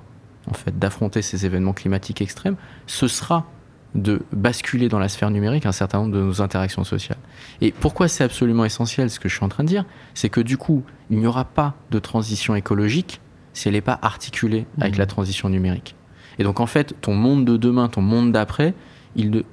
en 0.49 0.55
fait 0.55 0.79
d'affronter 0.79 1.23
ces 1.23 1.45
événements 1.45 1.73
climatiques 1.73 2.21
extrêmes, 2.23 2.57
ce 2.87 3.09
sera 3.09 3.47
de 3.95 4.23
basculer 4.33 4.89
dans 4.89 4.99
la 4.99 5.09
sphère 5.09 5.31
numérique 5.31 5.65
un 5.67 5.73
certain 5.73 5.99
nombre 5.99 6.13
de 6.15 6.21
nos 6.21 6.43
interactions 6.43 6.85
sociales. 6.85 7.19
Et 7.61 7.73
pourquoi 7.73 8.09
c'est 8.09 8.23
absolument 8.25 8.65
essentiel 8.65 9.11
ce 9.11 9.19
que 9.19 9.29
je 9.29 9.35
suis 9.35 9.45
en 9.45 9.49
train 9.49 9.65
de 9.65 9.69
dire? 9.69 9.85
C'est 10.15 10.29
que 10.29 10.41
du 10.41 10.57
coup, 10.59 10.83
il 11.11 11.19
n'y 11.19 11.27
aura 11.27 11.45
pas 11.47 11.75
de 11.91 11.99
transition 11.99 12.55
écologique 12.55 13.21
si 13.55 13.69
elle 13.69 13.75
n'est 13.75 13.81
pas 13.81 13.99
articulée 14.03 14.67
avec 14.79 14.95
Mhm. 14.95 14.99
la 14.99 15.07
transition 15.07 15.49
numérique. 15.49 15.95
Et 16.39 16.45
donc 16.45 16.61
en 16.61 16.67
fait, 16.67 16.95
ton 17.01 17.15
monde 17.15 17.45
de 17.47 17.57
demain, 17.57 17.89
ton 17.89 18.03
monde 18.03 18.33
d'après, 18.33 18.75
il, 19.15 19.45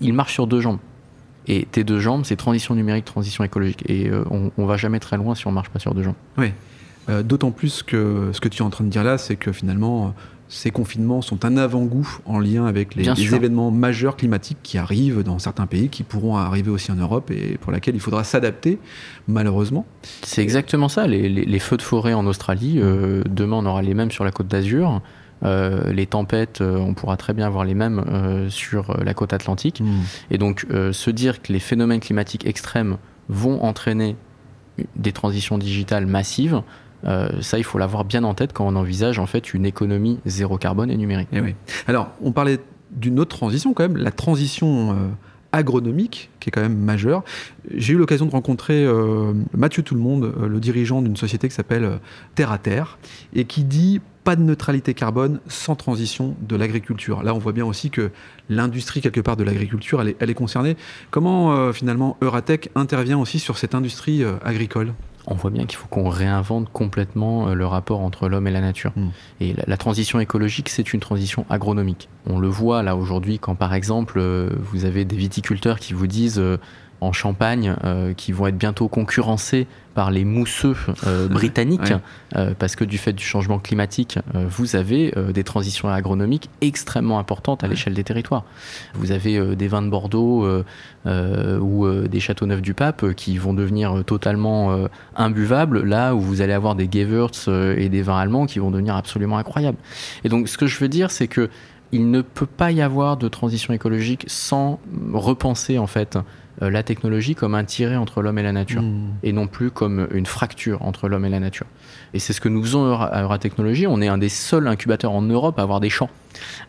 il 0.00 0.12
marche 0.12 0.32
sur 0.34 0.46
deux 0.46 0.60
jambes. 0.60 0.78
Et 1.48 1.66
tes 1.70 1.84
deux 1.84 2.00
jambes, 2.00 2.22
c'est 2.24 2.36
transition 2.36 2.74
numérique, 2.74 3.04
transition 3.04 3.44
écologique. 3.44 3.82
Et 3.88 4.08
euh, 4.08 4.24
on, 4.30 4.50
on 4.58 4.66
va 4.66 4.76
jamais 4.76 4.98
très 4.98 5.16
loin 5.16 5.34
si 5.34 5.46
on 5.46 5.52
marche 5.52 5.68
pas 5.70 5.78
sur 5.78 5.94
deux 5.94 6.02
jambes. 6.02 6.14
Euh, 7.08 7.22
D'autant 7.22 7.52
plus 7.52 7.82
que 7.84 8.30
ce 8.32 8.40
que 8.40 8.48
tu 8.48 8.62
es 8.62 8.66
en 8.66 8.70
train 8.70 8.82
de 8.84 8.88
dire 8.90 9.04
là, 9.04 9.16
c'est 9.16 9.36
que 9.36 9.52
finalement, 9.52 10.06
euh, 10.06 10.08
ces 10.48 10.72
confinements 10.72 11.22
sont 11.22 11.44
un 11.44 11.56
avant-goût 11.56 12.18
en 12.24 12.40
lien 12.40 12.66
avec 12.66 12.96
les, 12.96 13.04
événements 13.36 13.70
majeurs 13.70 14.16
climatiques 14.16 14.58
qui 14.64 14.76
arrivent 14.76 15.22
dans 15.22 15.38
certains 15.38 15.66
pays, 15.66 15.88
qui 15.88 16.02
pourront 16.02 16.36
arriver 16.36 16.70
aussi 16.70 16.90
en 16.90 16.96
Europe 16.96 17.30
et 17.30 17.58
pour 17.60 17.70
lesquels 17.70 17.94
il 17.94 18.00
faudra 18.00 18.24
s'adapter, 18.24 18.78
malheureusement. 19.28 19.86
C'est 20.22 20.42
exactement 20.42 20.88
ça. 20.88 21.06
Les, 21.06 21.28
les- 21.28 21.44
les 21.44 21.58
feux 21.60 21.76
de 21.76 21.82
forêt 21.82 22.12
en 22.14 22.26
Australie, 22.26 22.78
euh, 22.78 23.22
demain 23.28 23.56
on 23.56 23.66
aura 23.66 23.82
les 23.82 23.94
mêmes 23.94 24.10
sur 24.10 24.24
la 24.24 24.30
côte 24.32 24.48
d'Azur. 24.48 25.00
Euh, 25.42 25.92
les 25.92 26.06
tempêtes, 26.06 26.60
euh, 26.60 26.76
on 26.76 26.94
pourra 26.94 27.16
très 27.16 27.34
bien 27.34 27.46
avoir 27.46 27.64
les 27.64 27.74
mêmes 27.74 28.04
euh, 28.08 28.48
sur 28.48 28.96
la 29.02 29.14
côte 29.14 29.32
atlantique. 29.32 29.82
Et 30.30 30.38
donc 30.38 30.66
se 30.92 31.10
dire 31.10 31.42
que 31.42 31.52
les 31.52 31.60
phénomènes 31.60 32.00
climatiques 32.00 32.46
extrêmes 32.46 32.96
vont 33.28 33.62
entraîner 33.62 34.16
des 34.94 35.12
transitions 35.12 35.58
digitales 35.58 36.06
massives, 36.06 36.62
euh, 37.04 37.28
ça 37.40 37.58
il 37.58 37.64
faut 37.64 37.78
l'avoir 37.78 38.04
bien 38.04 38.24
en 38.24 38.34
tête 38.34 38.52
quand 38.52 38.66
on 38.66 38.76
envisage 38.76 39.18
en 39.18 39.26
fait 39.26 39.54
une 39.54 39.64
économie 39.64 40.18
zéro 40.26 40.58
carbone 40.58 40.90
et 40.90 40.96
numérique. 40.96 41.28
Eh 41.32 41.40
oui. 41.40 41.54
Alors, 41.86 42.08
on 42.22 42.32
parlait 42.32 42.58
d'une 42.90 43.18
autre 43.20 43.36
transition 43.36 43.74
quand 43.74 43.84
même, 43.84 43.96
la 43.96 44.10
transition 44.10 44.96
agronomique, 45.56 46.30
qui 46.38 46.50
est 46.50 46.52
quand 46.52 46.60
même 46.60 46.76
majeure. 46.76 47.24
J'ai 47.74 47.94
eu 47.94 47.96
l'occasion 47.96 48.26
de 48.26 48.30
rencontrer 48.30 48.84
euh, 48.84 49.32
Mathieu 49.56 49.82
Tout-le-Monde, 49.82 50.24
euh, 50.24 50.48
le 50.48 50.60
dirigeant 50.60 51.00
d'une 51.00 51.16
société 51.16 51.48
qui 51.48 51.54
s'appelle 51.54 51.84
euh, 51.84 51.96
Terre 52.34 52.52
à 52.52 52.58
Terre, 52.58 52.98
et 53.34 53.44
qui 53.44 53.64
dit 53.64 54.00
pas 54.22 54.36
de 54.36 54.42
neutralité 54.42 54.92
carbone 54.92 55.40
sans 55.48 55.76
transition 55.76 56.36
de 56.42 56.56
l'agriculture. 56.56 57.22
Là, 57.22 57.34
on 57.34 57.38
voit 57.38 57.52
bien 57.52 57.64
aussi 57.64 57.90
que 57.90 58.10
l'industrie, 58.50 59.00
quelque 59.00 59.20
part, 59.20 59.36
de 59.36 59.44
l'agriculture, 59.44 60.02
elle 60.02 60.30
est, 60.30 60.34
concernée. 60.34 60.76
Comment, 61.12 61.72
finalement, 61.72 62.16
Euratech 62.20 62.68
intervient 62.74 63.18
aussi 63.18 63.38
sur 63.38 63.56
cette 63.56 63.76
industrie 63.76 64.24
agricole? 64.44 64.94
On 65.26 65.34
voit 65.34 65.50
bien 65.50 65.66
qu'il 65.66 65.76
faut 65.76 65.88
qu'on 65.88 66.08
réinvente 66.08 66.70
complètement 66.72 67.48
euh, 67.48 67.54
le 67.54 67.66
rapport 67.66 68.00
entre 68.00 68.28
l'homme 68.28 68.46
et 68.46 68.50
la 68.50 68.60
nature. 68.60 68.92
Mm. 68.96 69.08
Et 69.40 69.52
la, 69.54 69.64
la 69.66 69.76
transition 69.76 70.20
écologique, 70.20 70.68
c'est 70.68 70.92
une 70.92 71.00
transition 71.00 71.46
agronomique. 71.50 72.08
On 72.28 72.38
le 72.38 72.48
voit 72.48 72.82
là 72.82 72.96
aujourd'hui 72.96 73.38
quand 73.38 73.54
par 73.54 73.74
exemple 73.74 74.18
euh, 74.18 74.50
vous 74.58 74.84
avez 74.84 75.04
des 75.04 75.16
viticulteurs 75.16 75.78
qui 75.78 75.94
vous 75.94 76.06
disent 76.06 76.38
euh, 76.38 76.58
en 77.00 77.12
Champagne 77.12 77.74
qui 78.16 78.32
vont 78.32 78.46
être 78.46 78.58
bientôt 78.58 78.88
concurrencés 78.88 79.66
par 79.96 80.10
les 80.10 80.26
mousseux 80.26 80.76
euh, 81.06 81.26
britanniques, 81.40 81.94
euh, 82.36 82.52
parce 82.56 82.76
que 82.76 82.84
du 82.84 82.98
fait 82.98 83.14
du 83.14 83.24
changement 83.24 83.58
climatique, 83.58 84.18
euh, 84.34 84.44
vous 84.46 84.76
avez 84.76 85.12
des 85.32 85.42
transitions 85.42 85.88
agronomiques 85.88 86.50
extrêmement 86.60 87.18
importantes 87.18 87.64
à 87.64 87.66
l'échelle 87.66 87.94
des 87.94 88.04
territoires. 88.04 88.44
Vous 88.94 89.10
avez 89.10 89.56
des 89.56 89.68
vins 89.68 89.80
de 89.80 89.88
Bordeaux 89.88 90.46
ou 91.06 91.88
des 91.88 92.20
Châteauneuf 92.20 92.60
du 92.60 92.74
Pape 92.74 93.14
qui 93.14 93.38
vont 93.38 93.54
devenir 93.54 94.04
totalement 94.04 94.86
imbuvables, 95.16 95.82
là 95.82 96.14
où 96.14 96.20
vous 96.20 96.42
allez 96.42 96.52
avoir 96.52 96.74
des 96.74 96.88
Gewürz 96.92 97.48
et 97.48 97.88
des 97.88 98.02
vins 98.02 98.18
allemands 98.18 98.44
qui 98.44 98.58
vont 98.58 98.70
devenir 98.70 98.96
absolument 98.96 99.38
incroyables. 99.38 99.78
Et 100.24 100.28
donc 100.28 100.48
ce 100.48 100.58
que 100.58 100.66
je 100.66 100.78
veux 100.78 100.88
dire, 100.88 101.10
c'est 101.10 101.28
que 101.28 101.48
il 101.92 102.10
ne 102.10 102.20
peut 102.20 102.46
pas 102.46 102.72
y 102.72 102.82
avoir 102.82 103.16
de 103.16 103.28
transition 103.28 103.72
écologique 103.72 104.24
sans 104.26 104.80
repenser 105.12 105.78
en 105.78 105.86
fait 105.86 106.16
euh, 106.16 106.20
la 106.60 106.82
technologie 106.82 107.34
comme 107.34 107.54
un 107.54 107.64
tiret 107.64 107.96
entre 107.96 108.22
l'homme 108.22 108.38
et 108.38 108.42
la 108.42 108.52
nature, 108.52 108.82
hmm. 108.82 109.14
et 109.22 109.32
non 109.32 109.46
plus 109.46 109.70
comme 109.70 110.08
une 110.12 110.26
fracture 110.26 110.82
entre 110.82 111.08
l'homme 111.08 111.24
et 111.24 111.30
la 111.30 111.40
nature. 111.40 111.66
Et 112.14 112.18
c'est 112.18 112.32
ce 112.32 112.40
que 112.40 112.48
nous 112.48 112.62
faisons 112.62 112.94
à 112.94 113.22
Euratechnologie. 113.22 113.86
On 113.86 114.00
est 114.00 114.08
un 114.08 114.18
des 114.18 114.28
seuls 114.28 114.66
incubateurs 114.68 115.12
en 115.12 115.22
Europe 115.22 115.58
à 115.58 115.62
avoir 115.62 115.80
des 115.80 115.90
champs. 115.90 116.10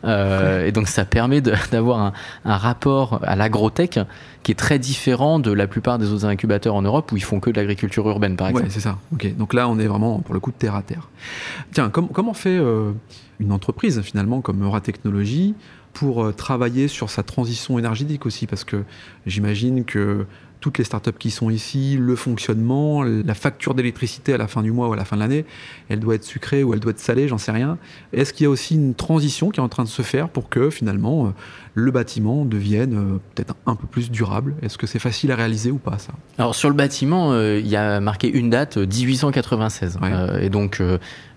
Euh, 0.05 0.65
et 0.65 0.71
donc 0.71 0.87
ça 0.87 1.05
permet 1.05 1.41
d'avoir 1.71 1.99
un, 1.99 2.13
un, 2.45 2.57
rapport 2.57 3.19
à 3.23 3.35
l'agrotech 3.35 3.99
qui 4.43 4.51
est 4.51 4.55
très 4.55 4.79
différent 4.79 5.39
de 5.39 5.51
la 5.51 5.67
plupart 5.67 5.97
des 5.97 6.11
autres 6.11 6.25
incubateurs 6.25 6.75
en 6.75 6.81
Europe 6.81 7.11
où 7.11 7.17
ils 7.17 7.23
font 7.23 7.39
que 7.39 7.49
de 7.49 7.55
l'agriculture 7.55 8.07
urbaine, 8.07 8.35
par 8.35 8.47
exemple. 8.47 8.67
Oui, 8.67 8.71
c'est 8.73 8.79
ça. 8.79 8.97
Ok. 9.13 9.35
Donc 9.35 9.53
là, 9.53 9.67
on 9.67 9.79
est 9.79 9.87
vraiment 9.87 10.19
pour 10.19 10.33
le 10.33 10.39
coup 10.39 10.51
de 10.51 10.57
terre 10.57 10.75
à 10.75 10.83
terre. 10.83 11.09
Tiens, 11.73 11.89
comment 11.89 12.33
fait 12.33 12.57
euh, 12.57 12.91
une 13.39 13.51
entreprise 13.51 14.01
finalement 14.01 14.41
comme 14.41 14.63
Euratechnologie 14.63 15.55
pour 15.97 16.23
euh, 16.23 16.31
travailler 16.31 16.87
sur 16.87 17.09
sa 17.09 17.23
transition 17.23 17.79
énergétique 17.79 18.27
aussi, 18.27 18.45
parce 18.45 18.63
que 18.63 18.83
j'imagine 19.25 19.83
que 19.83 20.27
toutes 20.59 20.77
les 20.77 20.83
startups 20.83 21.17
qui 21.17 21.31
sont 21.31 21.49
ici, 21.49 21.97
le 21.99 22.15
fonctionnement, 22.15 23.01
la 23.01 23.33
facture 23.33 23.73
d'électricité 23.73 24.33
à 24.33 24.37
la 24.37 24.47
fin 24.47 24.61
du 24.61 24.71
mois 24.71 24.89
ou 24.89 24.93
à 24.93 24.95
la 24.95 25.05
fin 25.05 25.15
de 25.15 25.21
l'année, 25.21 25.45
elle 25.89 25.99
doit 25.99 26.13
être 26.13 26.23
sucrée 26.23 26.63
ou 26.63 26.73
elle 26.75 26.79
doit 26.79 26.91
être 26.91 26.99
salée, 26.99 27.27
j'en 27.27 27.39
sais 27.39 27.51
rien. 27.51 27.79
Est-ce 28.13 28.31
qu'il 28.31 28.43
y 28.43 28.47
a 28.47 28.49
aussi 28.51 28.75
une 28.75 28.93
transition 28.93 29.49
qui 29.49 29.59
est 29.59 29.63
en 29.63 29.69
train 29.69 29.83
de 29.83 29.89
se 29.89 30.03
faire 30.03 30.29
pour 30.29 30.49
que 30.49 30.69
finalement 30.69 31.27
euh, 31.27 31.29
le 31.77 31.91
bâtiment 31.91 32.43
devienne 32.43 32.95
euh, 32.95 33.19
peut-être 33.35 33.53
un 33.67 33.75
peu 33.75 33.85
plus 33.85 34.09
durable 34.09 34.55
Est-ce 34.63 34.79
que 34.79 34.87
c'est 34.87 34.97
facile 34.97 35.31
à 35.31 35.35
réaliser 35.35 35.69
ou 35.69 35.77
pas 35.77 35.99
ça? 35.99 36.11
Alors 36.39 36.55
sur 36.55 36.69
le 36.69 36.75
bâtiment, 36.75 37.33
euh, 37.33 37.59
il 37.59 37.67
y 37.67 37.75
a 37.75 37.99
marqué 37.99 38.27
une 38.27 38.49
date 38.49 38.77
1896. 38.77 39.99
et 40.41 40.49
donc 40.49 40.81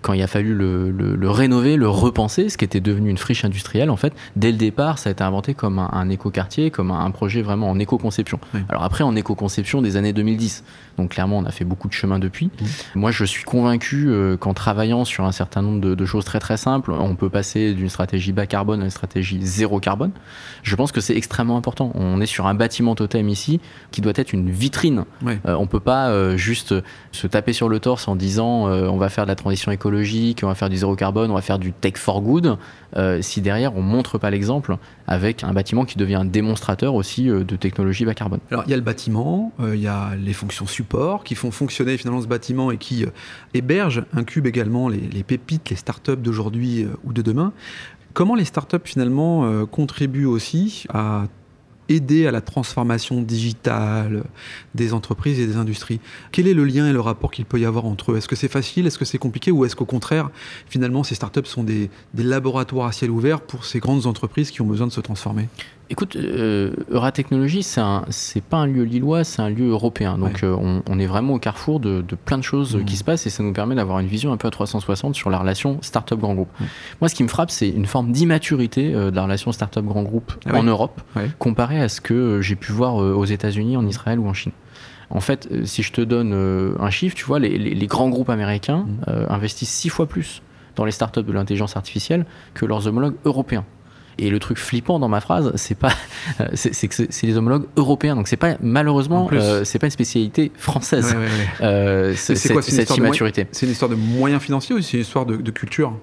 quand 0.01 0.13
il 0.13 0.21
a 0.21 0.27
fallu 0.27 0.55
le, 0.55 1.29
rénover, 1.29 1.75
le 1.75 1.87
repenser, 1.87 2.49
ce 2.49 2.57
qui 2.57 2.65
était 2.65 2.79
devenu 2.79 3.09
une 3.09 3.17
friche 3.17 3.45
industrielle 3.45 3.89
en 3.89 3.95
fait, 3.95 4.13
dès 4.35 4.51
le 4.51 4.57
départ, 4.57 4.97
ça 4.97 5.09
a 5.09 5.11
été 5.11 5.23
inventé 5.23 5.53
comme 5.53 5.79
un, 5.79 6.09
éco-quartier, 6.09 6.71
comme 6.71 6.91
un, 6.91 7.11
projet 7.11 7.41
vraiment 7.41 7.69
en 7.69 7.77
éco-conception. 7.77 8.39
Alors 8.69 8.83
après, 8.83 9.03
en 9.03 9.15
éco-conception 9.15 9.81
des 9.81 9.97
années 9.97 10.13
2010. 10.13 10.63
Donc 10.97 11.11
clairement, 11.11 11.37
on 11.37 11.45
a 11.45 11.51
fait 11.51 11.65
beaucoup 11.65 11.87
de 11.87 11.93
chemin 11.93 12.19
depuis. 12.19 12.47
Mmh. 12.47 12.65
Moi, 12.95 13.11
je 13.11 13.23
suis 13.25 13.43
convaincu 13.43 14.07
euh, 14.07 14.37
qu'en 14.37 14.53
travaillant 14.53 15.05
sur 15.05 15.25
un 15.25 15.31
certain 15.31 15.61
nombre 15.61 15.79
de, 15.79 16.05
choses 16.05 16.25
très 16.25 16.39
très 16.39 16.57
simples, 16.57 16.91
on 16.91 17.15
peut 17.15 17.29
passer 17.29 17.73
d'une 17.73 17.89
stratégie 17.89 18.31
bas 18.31 18.47
carbone 18.47 18.81
à 18.81 18.85
une 18.85 18.89
stratégie 18.89 19.39
zéro 19.41 19.79
carbone. 19.79 20.11
Je 20.63 20.75
pense 20.75 20.91
que 20.91 21.01
c'est 21.01 21.15
extrêmement 21.15 21.57
important. 21.57 21.91
On 21.95 22.21
est 22.21 22.25
sur 22.25 22.47
un 22.47 22.53
bâtiment 22.53 22.95
totem 22.95 23.29
ici 23.29 23.59
qui 23.91 24.01
doit 24.01 24.13
être 24.15 24.33
une 24.33 24.49
vitrine. 24.49 25.05
Ouais. 25.21 25.39
Euh, 25.45 25.55
on 25.55 25.67
peut 25.67 25.79
pas 25.79 26.09
euh, 26.09 26.37
juste 26.37 26.75
se 27.11 27.27
taper 27.27 27.53
sur 27.53 27.69
le 27.69 27.79
torse 27.79 28.07
en 28.07 28.15
disant 28.15 28.41
on 28.41 28.97
va 28.97 29.09
faire 29.09 29.25
de 29.25 29.29
la 29.29 29.35
transition 29.35 29.71
écologique, 29.71 30.41
on 30.43 30.47
va 30.47 30.55
faire 30.55 30.69
du 30.69 30.77
zéro 30.77 30.95
carbone, 30.95 31.31
on 31.31 31.35
va 31.35 31.41
faire 31.41 31.59
du 31.59 31.73
tech 31.73 31.93
for 31.95 32.21
good. 32.21 32.57
si 33.21 33.41
derrière 33.41 33.75
on 33.75 33.81
montre 33.81 34.17
pas 34.17 34.29
l'exemple 34.29 34.77
avec 35.07 35.43
un 35.43 35.53
bâtiment 35.53 35.85
qui 35.85 35.97
devient 35.97 36.15
un 36.15 36.25
démonstrateur 36.25 36.95
aussi 36.95 37.25
de 37.25 37.55
technologie 37.55 38.05
bas 38.05 38.13
carbone. 38.13 38.39
Alors 38.49 38.63
il 38.65 38.71
y 38.71 38.73
a 38.73 38.77
le 38.77 38.83
bâtiment, 38.83 39.51
il 39.61 39.79
y 39.79 39.87
a 39.87 40.11
les 40.15 40.33
fonctions 40.33 40.67
support 40.67 41.23
qui 41.23 41.35
font 41.35 41.51
fonctionner 41.51 41.97
finalement 41.97 42.21
ce 42.21 42.27
bâtiment 42.27 42.71
et 42.71 42.77
qui 42.77 43.03
euh, 43.03 43.09
hébergent, 43.53 44.03
incubent 44.13 44.47
également 44.47 44.89
les, 44.89 44.99
les 44.99 45.23
pépites, 45.23 45.69
les 45.69 45.75
startups 45.75 46.17
d'aujourd'hui 46.17 46.83
euh, 46.83 46.89
ou 47.03 47.13
de 47.13 47.21
demain. 47.21 47.53
Comment 48.13 48.35
les 48.35 48.45
startups 48.45 48.77
finalement 48.83 49.45
euh, 49.45 49.65
contribuent 49.65 50.25
aussi 50.25 50.85
à 50.89 51.27
aider 51.87 52.27
à 52.27 52.31
la 52.31 52.41
transformation 52.41 53.21
digitale 53.21 54.23
des 54.75 54.93
entreprises 54.93 55.39
et 55.39 55.47
des 55.47 55.55
industries? 55.55 55.99
Quel 56.31 56.47
est 56.47 56.53
le 56.53 56.65
lien 56.65 56.87
et 56.87 56.93
le 56.93 56.99
rapport 56.99 57.31
qu'il 57.31 57.45
peut 57.45 57.59
y 57.59 57.65
avoir 57.65 57.85
entre 57.85 58.11
eux? 58.11 58.17
Est-ce 58.17 58.27
que 58.27 58.35
c'est 58.35 58.47
facile? 58.47 58.87
Est-ce 58.87 58.97
que 58.97 59.05
c'est 59.05 59.17
compliqué? 59.17 59.51
Ou 59.51 59.65
est-ce 59.65 59.75
qu'au 59.75 59.85
contraire, 59.85 60.29
finalement, 60.67 61.03
ces 61.03 61.15
startups 61.15 61.45
sont 61.45 61.63
des, 61.63 61.89
des, 62.13 62.23
laboratoires 62.23 62.87
à 62.87 62.91
ciel 62.91 63.11
ouvert 63.11 63.41
pour 63.41 63.65
ces 63.65 63.79
grandes 63.79 64.05
entreprises 64.05 64.51
qui 64.51 64.61
ont 64.61 64.67
besoin 64.67 64.87
de 64.87 64.91
se 64.91 65.01
transformer? 65.01 65.47
Écoute, 65.91 66.15
euh, 66.15 66.71
Euratechnologie, 66.89 67.63
c'est 67.63 68.43
pas 68.45 68.57
un 68.57 68.65
lieu 68.65 68.83
lillois, 68.83 69.25
c'est 69.25 69.41
un 69.41 69.49
lieu 69.49 69.67
européen. 69.67 70.17
Donc 70.17 70.41
euh, 70.41 70.55
on, 70.87 70.99
est 70.99 71.05
vraiment 71.05 71.33
au 71.33 71.37
carrefour 71.37 71.81
de, 71.81 72.01
plein 72.23 72.37
de 72.37 72.43
choses 72.43 72.77
mmh. 72.77 72.85
qui 72.85 72.95
se 72.95 73.03
passent 73.03 73.27
et 73.27 73.29
ça 73.29 73.43
nous 73.43 73.51
permet 73.51 73.75
d'avoir 73.75 73.99
une 73.99 74.07
vision 74.07 74.31
un 74.31 74.37
peu 74.37 74.47
à 74.47 74.51
360 74.51 75.15
sur 75.15 75.29
la 75.29 75.37
relation 75.37 75.79
start-up-grand 75.81 76.33
groupe. 76.33 76.49
Mmh. 76.61 76.63
Moi, 77.01 77.09
ce 77.09 77.15
qui 77.15 77.23
me 77.23 77.27
frappe, 77.27 77.51
c'est 77.51 77.67
une 77.67 77.87
forme 77.87 78.13
d'immaturité 78.13 78.95
euh, 78.95 79.11
de 79.11 79.17
la 79.17 79.23
relation 79.23 79.51
start-up-grand 79.51 80.03
groupe 80.03 80.31
ah 80.45 80.55
en 80.55 80.63
Europe, 80.63 81.01
comparée 81.39 81.81
à 81.81 81.89
ce 81.89 81.99
que 81.99 82.39
j'ai 82.39 82.55
pu 82.55 82.71
voir 82.71 82.95
aux 82.95 83.25
États-Unis, 83.25 83.75
en 83.75 83.85
Israël 83.85 84.17
ou 84.17 84.27
en 84.29 84.33
Chine. 84.33 84.53
En 85.09 85.19
fait, 85.19 85.49
si 85.65 85.83
je 85.83 85.91
te 85.91 85.99
donne 85.99 86.31
un 86.79 86.89
chiffre, 86.89 87.17
tu 87.17 87.25
vois, 87.25 87.39
les, 87.39 87.87
grands 87.87 88.07
groupes 88.07 88.29
américains 88.29 88.85
mmh. 89.07 89.11
investissent 89.27 89.73
six 89.73 89.89
fois 89.89 90.05
plus 90.05 90.41
dans 90.77 90.85
les 90.85 90.91
startups 90.93 91.23
de 91.23 91.33
l'intelligence 91.33 91.75
artificielle 91.75 92.25
que 92.53 92.65
leurs 92.65 92.87
homologues 92.87 93.15
européens. 93.25 93.65
Et 94.21 94.29
le 94.29 94.37
truc 94.37 94.59
flippant 94.59 94.99
dans 94.99 95.09
ma 95.09 95.19
phrase, 95.19 95.51
c'est 95.55 95.77
pas, 95.77 95.93
c'est 96.53 96.87
que 96.87 96.95
c'est 97.09 97.27
les 97.27 97.37
homologues 97.37 97.65
européens. 97.75 98.15
Donc 98.15 98.27
c'est 98.27 98.37
pas 98.37 98.55
malheureusement, 98.61 99.27
euh, 99.33 99.63
c'est 99.63 99.79
pas 99.79 99.87
une 99.87 99.91
spécialité 99.91 100.51
française. 100.55 101.15
Euh, 101.61 102.13
c'est 102.15 102.53
quoi 102.53 102.61
cette 102.61 102.95
immaturité 102.95 103.47
C'est 103.51 103.65
une 103.65 103.71
histoire 103.71 103.89
de 103.89 103.95
moyens 103.95 104.41
financiers 104.41 104.75
ou 104.75 104.81
c'est 104.81 104.97
une 104.97 105.01
histoire 105.01 105.25
de 105.25 105.51
culture? 105.51 105.93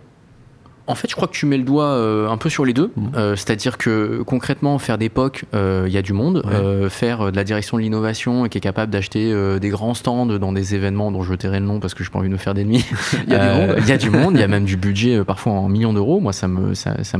En 0.89 0.95
fait, 0.95 1.09
je 1.11 1.15
crois 1.15 1.29
que 1.29 1.35
tu 1.35 1.45
mets 1.45 1.59
le 1.59 1.65
doigt 1.65 1.85
euh, 1.85 2.31
un 2.31 2.39
peu 2.39 2.49
sur 2.49 2.65
les 2.65 2.73
deux. 2.73 2.91
Mmh. 2.97 3.09
Euh, 3.15 3.37
c'est-à-dire 3.37 3.77
que 3.77 4.23
concrètement, 4.23 4.79
faire 4.79 4.97
des 4.97 5.11
POC, 5.11 5.45
euh, 5.55 5.85
il 5.87 5.93
y 5.93 5.99
a 5.99 6.03
du 6.03 6.15
monde. 6.15 6.43
faire 6.89 7.31
de 7.31 7.37
la 7.37 7.45
direction 7.45 7.77
de 7.77 7.83
l'innovation 7.83 8.49
qui 8.49 8.57
est 8.57 8.63
capable 8.63 8.91
d'acheter 8.91 9.35
des 9.61 9.69
grands 9.69 9.93
stands 9.93 10.27
dans 10.27 10.53
des 10.53 10.75
événements 10.75 11.13
dont 11.13 11.23
je 11.23 11.35
tairai 11.35 11.61
le 11.61 11.67
nom 11.67 11.79
parce 11.79 11.93
que 11.93 12.03
je 12.03 12.09
n'ai 12.09 12.13
pas 12.13 12.19
envie 12.21 12.29
de 12.29 12.33
me 12.33 12.39
faire 12.39 12.55
d'ennemis. 12.55 12.87
Il 13.27 13.33
y 13.33 13.37
a 13.37 13.39
du 13.39 13.61
monde. 13.61 13.77
Il 13.83 13.89
y 13.89 13.93
a 13.93 13.99
du 13.99 14.11
monde. 14.11 14.35
Il 14.35 14.41
y 14.41 14.43
a 14.43 14.49
même 14.49 14.65
du 14.65 14.79
budget 14.79 15.23
parfois 15.25 15.53
en 15.53 15.69
millions 15.69 15.93
d'euros. 15.93 16.21
Moi, 16.21 16.33
ça 16.33 16.49
me 16.49 16.73
ça, 16.73 17.19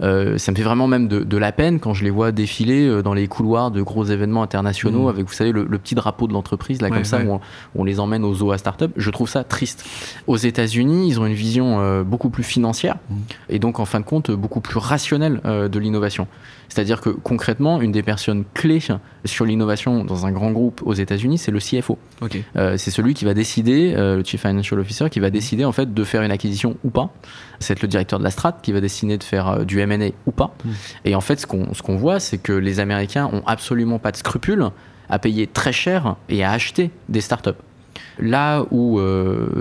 m'hallucine. 0.00 0.38
ça 0.38 0.52
me 0.52 0.56
fait 0.56 0.62
vraiment 0.62 0.86
même 0.86 1.08
de, 1.08 1.36
la 1.36 1.52
peine 1.52 1.80
quand 1.80 1.94
je 1.94 2.04
les 2.04 2.10
vois 2.10 2.32
défiler 2.32 3.02
dans 3.02 3.14
les 3.14 3.26
couloirs 3.28 3.70
de 3.70 3.80
gros 3.82 4.04
événements 4.04 4.42
internationaux 4.42 5.06
mmh. 5.06 5.08
avec, 5.08 5.26
vous 5.26 5.32
savez, 5.32 5.52
le, 5.52 5.66
petit 5.78 5.94
drapeau 5.94 6.26
de 6.26 6.32
l'entreprise, 6.32 6.82
là, 6.82 6.90
comme 6.90 7.04
ça, 7.04 7.20
où 7.22 7.40
on, 7.74 7.84
les 7.84 8.00
emmène 8.00 8.24
aux 8.24 8.34
zoo 8.34 8.52
à 8.52 8.58
start-up. 8.58 8.92
Je 8.96 9.10
trouve 9.10 9.28
ça 9.28 9.44
triste. 9.44 9.84
Aux 10.26 10.36
États-Unis, 10.36 11.08
ils 11.08 11.20
ont 11.20 11.26
une 11.26 11.34
vision 11.34 12.02
beaucoup 12.02 12.30
plus 12.30 12.44
financière 12.44 12.96
et 13.48 13.58
donc 13.58 13.80
en 13.80 13.84
fin 13.84 14.00
de 14.00 14.04
compte 14.04 14.30
beaucoup 14.30 14.60
plus 14.60 14.78
rationnel 14.78 15.40
euh, 15.44 15.68
de 15.68 15.78
l'innovation. 15.78 16.26
C'est-à-dire 16.68 17.00
que 17.00 17.10
concrètement, 17.10 17.80
une 17.80 17.90
des 17.90 18.02
personnes 18.02 18.44
clés 18.54 18.80
sur 19.24 19.44
l'innovation 19.44 20.04
dans 20.04 20.26
un 20.26 20.32
grand 20.32 20.52
groupe 20.52 20.82
aux 20.84 20.94
États-Unis, 20.94 21.38
c'est 21.38 21.50
le 21.50 21.58
CFO. 21.58 21.98
Euh, 22.56 22.76
c'est 22.76 22.92
celui 22.92 23.14
qui 23.14 23.24
va 23.24 23.34
décider, 23.34 23.94
euh, 23.96 24.16
le 24.16 24.24
Chief 24.24 24.40
Financial 24.40 24.78
Officer, 24.78 25.10
qui 25.10 25.18
va 25.18 25.30
décider 25.30 25.64
en 25.64 25.72
fait 25.72 25.92
de 25.92 26.04
faire 26.04 26.22
une 26.22 26.30
acquisition 26.30 26.76
ou 26.84 26.90
pas. 26.90 27.12
C'est 27.58 27.82
le 27.82 27.88
directeur 27.88 28.18
de 28.18 28.24
la 28.24 28.30
strat 28.30 28.56
qui 28.62 28.72
va 28.72 28.80
décider 28.80 29.18
de 29.18 29.24
faire 29.24 29.66
du 29.66 29.80
M&A 29.90 30.10
ou 30.26 30.30
pas. 30.30 30.54
Mm. 30.64 30.70
Et 31.06 31.14
en 31.14 31.20
fait, 31.20 31.40
ce 31.40 31.46
qu'on 31.46 31.72
ce 31.74 31.82
qu'on 31.82 31.96
voit, 31.96 32.20
c'est 32.20 32.38
que 32.38 32.52
les 32.52 32.80
Américains 32.80 33.28
ont 33.32 33.42
absolument 33.46 33.98
pas 33.98 34.12
de 34.12 34.16
scrupules 34.16 34.66
à 35.08 35.18
payer 35.18 35.46
très 35.46 35.72
cher 35.72 36.16
et 36.28 36.44
à 36.44 36.52
acheter 36.52 36.90
des 37.08 37.20
startups. 37.20 37.50
Là 38.18 38.64
où 38.70 39.00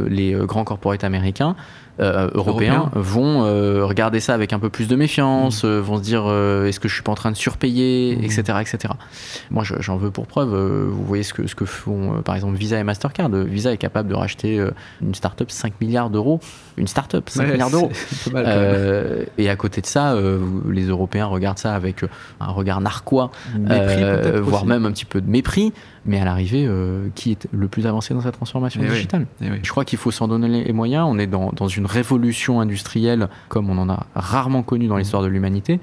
les 0.07 0.33
grands 0.33 0.63
corporates 0.63 1.03
américains 1.03 1.55
euh, 1.99 2.29
européens 2.33 2.89
vont 2.93 3.43
euh, 3.43 3.85
regarder 3.85 4.19
ça 4.19 4.33
avec 4.33 4.53
un 4.53 4.59
peu 4.59 4.69
plus 4.69 4.87
de 4.87 4.95
méfiance, 4.95 5.63
mmh. 5.63 5.67
euh, 5.67 5.81
vont 5.81 5.97
se 5.97 6.01
dire 6.01 6.21
est-ce 6.65 6.79
que 6.79 6.87
je 6.87 6.93
suis 6.93 7.03
pas 7.03 7.11
en 7.11 7.15
train 7.15 7.31
de 7.31 7.35
surpayer, 7.37 8.13
etc., 8.23 8.43
mmh. 8.47 8.61
etc. 8.61 8.93
Moi, 9.51 9.63
j'en 9.79 9.97
veux 9.97 10.11
pour 10.11 10.27
preuve. 10.27 10.49
vous 10.49 11.03
voyez 11.03 11.23
ce 11.23 11.33
que, 11.33 11.47
ce 11.47 11.55
que 11.55 11.65
font 11.65 12.21
par 12.23 12.35
exemple 12.35 12.57
Visa 12.57 12.79
et 12.79 12.83
Mastercard. 12.83 13.29
Visa 13.29 13.71
est 13.71 13.77
capable 13.77 14.09
de 14.09 14.15
racheter 14.15 14.65
une 15.01 15.15
startup 15.15 15.51
5 15.51 15.81
milliards 15.81 16.09
d'euros. 16.09 16.39
Une 16.77 16.87
startup 16.87 17.29
5 17.29 17.51
milliards 17.51 17.71
d'euros. 17.71 17.91
et 19.37 19.49
à 19.49 19.55
côté 19.55 19.81
de 19.81 19.85
ça, 19.85 20.15
les 20.69 20.85
Européens 20.85 21.25
regardent 21.25 21.59
ça 21.59 21.73
avec 21.73 22.03
un 22.39 22.51
regard 22.51 22.81
narquois, 22.81 23.31
voire 24.41 24.65
même 24.65 24.85
un 24.85 24.91
petit 24.91 25.05
peu 25.05 25.21
de 25.21 25.29
mépris 25.29 25.73
mais 26.05 26.19
à 26.19 26.25
l'arrivée, 26.25 26.65
euh, 26.67 27.09
qui 27.15 27.31
est 27.31 27.47
le 27.51 27.67
plus 27.67 27.87
avancé 27.87 28.13
dans 28.13 28.21
sa 28.21 28.31
transformation 28.31 28.81
eh 28.83 28.89
digitale 28.89 29.27
eh 29.41 29.47
Je 29.61 29.69
crois 29.69 29.85
qu'il 29.85 29.99
faut 29.99 30.11
s'en 30.11 30.27
donner 30.27 30.63
les 30.63 30.73
moyens. 30.73 31.05
On 31.09 31.17
est 31.17 31.27
dans, 31.27 31.51
dans, 31.51 31.67
une 31.67 31.85
révolution 31.85 32.59
industrielle 32.61 33.29
comme 33.47 33.69
on 33.69 33.77
en 33.77 33.89
a 33.89 34.05
rarement 34.15 34.63
connu 34.63 34.87
dans 34.87 34.97
l'histoire 34.97 35.23
de 35.23 35.27
l'humanité. 35.27 35.79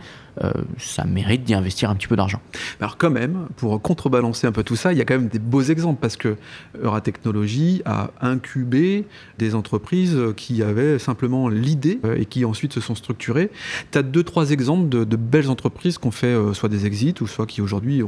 Ça 0.79 1.05
mérite 1.05 1.45
d'y 1.45 1.55
investir 1.55 1.91
un 1.91 1.95
petit 1.95 2.09
peu 2.09 2.17
d'argent. 2.17 2.41
Alors 2.81 2.97
quand 2.97 3.11
même, 3.11 3.47
pour 3.57 3.81
contrebalancer 3.81 4.47
un 4.47 4.53
peu 4.53 4.63
tout 4.63 4.77
ça, 4.77 4.93
il 4.93 4.99
y 4.99 5.01
a 5.01 5.05
quand 5.05 5.15
même 5.15 5.29
des 5.29 5.39
beaux 5.39 5.63
exemples 5.63 5.99
parce 6.01 6.17
que 6.17 6.37
Euratechnologie 6.83 7.83
a 7.85 8.11
incubé 8.21 9.05
des 9.39 9.55
entreprises 9.55 10.19
qui 10.37 10.63
avaient 10.63 10.99
simplement 10.99 11.49
l'idée 11.49 12.01
et 12.17 12.25
qui 12.27 12.45
ensuite 12.45 12.73
se 12.73 12.81
sont 12.81 12.95
structurées. 12.95 13.51
Tu 13.93 13.99
as 13.99 14.03
deux, 14.03 14.23
trois 14.23 14.51
exemples 14.51 14.89
de, 14.89 15.17
belles 15.17 15.51
entreprises 15.51 15.99
qui 15.99 16.07
ont 16.07 16.13
fait 16.13 16.37
soit 16.53 16.69
des 16.69 16.87
exits 16.87 17.15
ou 17.21 17.27
soit 17.27 17.47
qui 17.47 17.63
aujourd'hui 17.63 18.03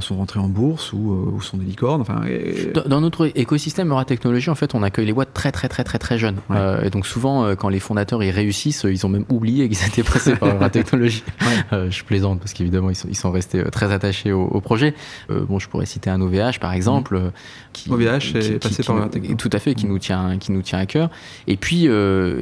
sont 0.00 0.16
rentrées 0.16 0.40
en 0.40 0.48
bourse 0.48 0.92
ou, 0.92 1.40
sont 1.40 1.56
des 1.56 1.64
licornes. 1.64 2.00
Enfin, 2.00 2.22
dans, 2.86 3.00
notre 3.00 3.30
écosystème 3.36 3.90
Euratechnologie, 3.90 4.50
en 4.50 4.54
fait, 4.54 4.74
on 4.74 4.82
accueille 4.82 5.06
les 5.06 5.12
boîtes 5.12 5.32
très 5.32 5.52
très 5.52 5.68
très 5.68 5.84
très 5.84 5.98
très 5.98 6.18
jeunes. 6.18 6.38
et 6.82 6.90
donc 6.90 7.06
souvent, 7.06 7.54
quand 7.56 7.68
les 7.68 7.80
fondateurs 7.80 8.22
y 8.22 8.30
réussissent, 8.30 8.84
ils 8.88 9.06
ont 9.06 9.08
même 9.08 9.24
oublié 9.28 9.68
qu'ils 9.68 9.86
étaient 9.86 10.02
passés 10.02 10.36
par 10.36 10.58
la 10.58 10.70
technologie. 10.78 11.22
Euh, 11.78 11.90
je 11.90 12.04
plaisante 12.04 12.38
parce 12.40 12.54
qu'évidemment, 12.54 12.90
ils 12.90 12.96
sont, 12.96 13.08
ils 13.08 13.16
sont 13.16 13.30
restés 13.30 13.60
euh, 13.60 13.70
très 13.70 13.92
attachés 13.92 14.32
au, 14.32 14.60
projet. 14.60 14.94
Euh, 15.30 15.44
bon, 15.46 15.58
je 15.58 15.68
pourrais 15.68 15.86
citer 15.86 16.10
un 16.10 16.20
OVH 16.20 16.58
par 16.60 16.72
exemple. 16.72 17.18
Mhm. 17.18 17.30
Qui, 17.72 17.90
OVH 17.90 18.36
est 18.36 18.62
passé 18.62 18.82
par 18.82 19.08
technologie. 19.10 19.36
Tout 19.36 19.50
à 19.52 19.58
fait, 19.58 19.74
qui, 19.74 19.86
mhm. 19.86 19.92
nous 19.92 19.98
tient, 19.98 20.38
qui 20.38 20.52
nous 20.52 20.62
tient 20.62 20.78
à 20.78 20.86
cœur. 20.86 21.10
Et 21.46 21.56
puis 21.56 21.88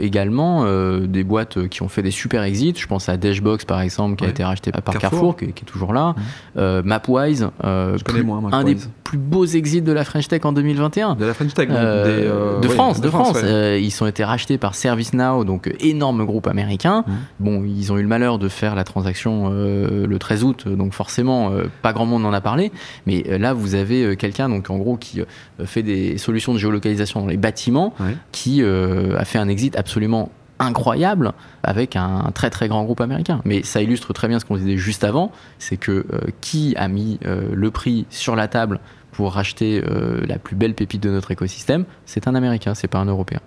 également 0.00 0.64
des 1.02 1.25
boîtes 1.25 1.68
qui 1.68 1.83
ont 1.83 1.88
fait 1.88 2.02
des 2.02 2.11
super 2.11 2.42
exits. 2.42 2.75
Je 2.76 2.87
pense 2.87 3.09
à 3.09 3.16
Dashbox 3.16 3.64
par 3.64 3.80
exemple, 3.80 4.16
qui 4.16 4.25
a 4.25 4.28
été 4.28 4.45
racheté 4.45 4.71
par 4.73 4.99
Carrefour, 4.99 5.37
qui, 5.37 5.47
est 5.47 5.66
toujours 5.66 5.92
là. 5.92 6.14
Mhm. 6.54 6.83
Mapwise, 6.85 7.49
un 7.62 8.64
des 8.64 8.76
plus 9.04 9.18
beaux 9.18 9.45
exits 9.45 9.83
de 9.83 9.92
la 9.92 10.04
French 10.04 10.28
Tech 10.28 10.45
en 10.45 10.52
2021. 10.52 11.14
De 11.14 11.25
la 11.25 11.35
French 11.35 11.54
Tech, 11.54 11.68
de, 11.68 12.68
France, 12.68 13.00
de, 13.00 13.09
France. 13.09 13.38
ils 13.42 14.02
ont 14.02 14.06
été 14.06 14.25
rachetés 14.25 14.59
par 14.59 14.75
ServiceNow, 14.75 15.45
donc 15.45 15.73
énorme 15.80 16.25
groupe 16.25 16.47
américain. 16.47 17.04
Bon, 17.40 17.64
ils 17.64 17.92
ont 17.92 17.99
eu 17.99 18.02
le 18.02 18.09
malheur 18.09 18.38
de 18.38 18.49
faire 18.49 18.75
la 18.75 18.85
transaction 18.85 19.15
euh, 19.26 20.06
le 20.06 20.18
13 20.18 20.44
août, 20.44 20.68
donc 20.68 20.92
forcément, 20.92 21.50
euh, 21.50 21.64
pas 21.82 21.92
grand 21.92 22.06
monde 22.06 22.23
n'en 22.23 22.32
a 22.32 22.40
parlé. 22.40 22.73
Mais 23.06 23.25
euh, 23.28 23.38
là, 23.38 23.52
vous 23.52 23.75
avez 23.75 24.16
quelqu'un, 24.16 24.49
donc 24.49 24.70
en 24.70 24.76
gros, 24.76 24.96
qui 24.96 25.23
fait 25.64 25.82
des 25.82 26.18
solutions 26.18 26.52
de 26.52 26.58
géolocalisation 26.58 27.20
dans 27.20 27.26
les 27.26 27.37
bâtiments, 27.37 27.94
qui 28.32 28.62
a 28.62 29.25
fait 29.25 29.38
un 29.38 29.49
exit 29.49 29.76
absolument 29.76 30.30
incroyable 30.58 31.32
avec 31.62 31.96
un 31.96 32.30
très 32.35 32.50
très 32.50 32.68
grand 32.68 32.85
groupe 32.85 33.00
américain. 33.00 33.40
Mais 33.44 33.62
ça 33.62 33.82
illustre 33.82 34.12
très 34.12 34.28
bien 34.28 34.38
ce 34.38 34.44
qu'on 34.44 34.56
disait 34.56 34.76
juste 34.76 35.04
avant, 35.04 35.32
c'est 35.58 35.76
que 35.76 36.06
qui 36.40 36.75
a 36.76 36.88
mis 36.88 37.18
le 37.25 37.70
prix 37.70 38.06
sur 38.11 38.37
la 38.37 38.49
table 38.49 38.80
pour 39.12 39.32
racheter 39.32 39.82
la 40.26 40.38
plus 40.38 40.56
belle 40.56 40.75
pépite 40.75 41.02
de 41.02 41.11
notre 41.11 41.30
écosystème, 41.30 41.85
c'est 42.04 42.28
un 42.28 42.35
Américain, 42.35 42.75
c'est 42.75 42.88
pas 42.88 42.99
un 42.99 43.06
Européen. 43.06 43.40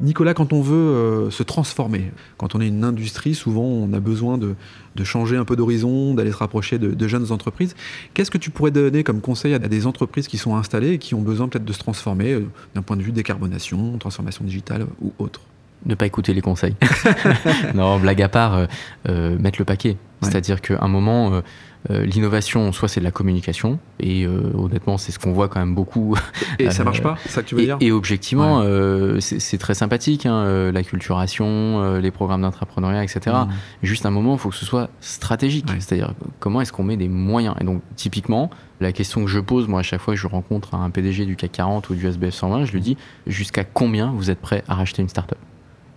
Nicolas, 0.00 0.32
quand 0.32 0.52
on 0.52 0.60
veut 0.60 0.76
euh, 0.76 1.30
se 1.30 1.42
transformer, 1.42 2.12
quand 2.36 2.54
on 2.54 2.60
est 2.60 2.68
une 2.68 2.84
industrie, 2.84 3.34
souvent 3.34 3.64
on 3.64 3.92
a 3.92 4.00
besoin 4.00 4.38
de, 4.38 4.54
changer 5.02 5.36
un 5.36 5.44
peu 5.44 5.56
d'horizon, 5.56 6.14
d'aller 6.14 6.32
se 6.32 6.36
rapprocher 6.36 6.78
de, 6.78 7.08
jeunes 7.08 7.32
entreprises. 7.32 7.74
Qu'est-ce 8.14 8.30
que 8.30 8.38
tu 8.38 8.50
pourrais 8.50 8.70
donner 8.70 9.04
comme 9.04 9.20
conseil 9.20 9.54
à 9.54 9.58
des 9.58 9.86
entreprises 9.86 10.28
qui 10.28 10.38
sont 10.38 10.56
installées 10.56 10.92
et 10.92 10.98
qui 10.98 11.14
ont 11.14 11.22
besoin 11.22 11.48
peut-être 11.48 11.64
de 11.64 11.72
se 11.72 11.78
transformer 11.78 12.32
euh, 12.32 12.46
d'un 12.74 12.82
point 12.82 12.96
de 12.96 13.02
vue 13.02 13.12
décarbonation, 13.12 13.98
transformation 13.98 14.44
digitale 14.44 14.86
ou 15.00 15.12
autre? 15.18 15.40
Ne 15.86 15.94
pas 15.94 16.06
écouter 16.06 16.34
les 16.34 16.40
conseils. 16.40 16.74
non, 17.74 17.98
blague 17.98 18.22
à 18.22 18.28
part, 18.28 18.66
euh, 19.08 19.38
mettre 19.38 19.58
le 19.58 19.64
paquet. 19.64 19.96
C'est-à-dire 20.20 20.60
qu'à 20.60 20.78
un 20.80 20.88
moment, 20.88 21.42
euh, 21.90 22.04
l'innovation, 22.04 22.72
soit 22.72 22.88
c'est 22.88 23.00
de 23.00 23.04
la 23.04 23.12
communication, 23.12 23.78
et 24.00 24.26
euh, 24.26 24.52
honnêtement, 24.54 24.98
c'est 24.98 25.12
ce 25.12 25.18
qu'on 25.18 25.32
voit 25.32 25.48
quand 25.48 25.60
même 25.60 25.74
beaucoup. 25.74 26.16
Et, 26.58 26.70
ça 26.70 26.84
marche 26.84 27.02
pas, 27.02 27.16
c'est 27.22 27.30
ça 27.30 27.42
que 27.42 27.48
tu 27.48 27.54
veux 27.54 27.62
et, 27.62 27.66
dire 27.66 27.76
Et 27.80 27.92
objectivement, 27.92 28.62
euh, 28.62 29.20
c'est 29.20 29.58
très 29.58 29.74
sympathique, 29.74 30.26
hein, 30.26 30.72
la 30.72 30.82
culturation, 30.82 31.98
les 31.98 32.10
programmes 32.10 32.42
d'entrepreneuriat, 32.42 33.04
etc. 33.04 33.20
Mmh. 33.26 33.48
Juste 33.82 34.06
un 34.06 34.10
moment, 34.10 34.34
il 34.34 34.38
faut 34.38 34.50
que 34.50 34.56
ce 34.56 34.66
soit 34.66 34.90
stratégique. 35.00 35.66
C'est-à-dire, 35.78 36.14
comment 36.40 36.60
est-ce 36.60 36.72
qu'on 36.72 36.84
met 36.84 36.96
des 36.96 37.08
moyens? 37.08 37.54
Et 37.60 37.64
donc, 37.64 37.80
typiquement, 37.96 38.50
la 38.80 38.92
question 38.92 39.24
que 39.24 39.30
je 39.30 39.38
pose, 39.38 39.68
moi, 39.68 39.80
à 39.80 39.84
chaque 39.84 40.00
fois 40.00 40.14
que 40.14 40.20
je 40.20 40.26
rencontre 40.26 40.74
un 40.74 40.90
PDG 40.90 41.26
du 41.26 41.36
CAC 41.36 41.52
40 41.52 41.90
ou 41.90 41.94
du 41.94 42.06
SBF 42.06 42.34
120, 42.34 42.64
je 42.64 42.72
lui 42.72 42.80
dis 42.80 42.96
jusqu'à 43.26 43.64
combien 43.64 44.12
vous 44.12 44.30
êtes 44.30 44.40
prêt 44.40 44.64
à 44.68 44.74
racheter 44.74 45.02
une 45.02 45.08
startup? 45.08 45.38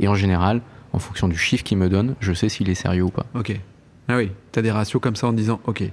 Et 0.01 0.07
en 0.07 0.15
général, 0.15 0.61
en 0.91 0.99
fonction 0.99 1.29
du 1.29 1.37
chiffre 1.37 1.63
qu'il 1.63 1.77
me 1.77 1.87
donne, 1.87 2.15
je 2.19 2.33
sais 2.33 2.49
s'il 2.49 2.69
est 2.69 2.75
sérieux 2.75 3.03
ou 3.03 3.11
pas. 3.11 3.25
Ok. 3.33 3.57
Ah 4.09 4.17
oui, 4.17 4.31
tu 4.51 4.59
as 4.59 4.61
des 4.61 4.71
ratios 4.71 5.01
comme 5.01 5.15
ça 5.15 5.27
en 5.27 5.33
disant, 5.33 5.61
OK, 5.65 5.83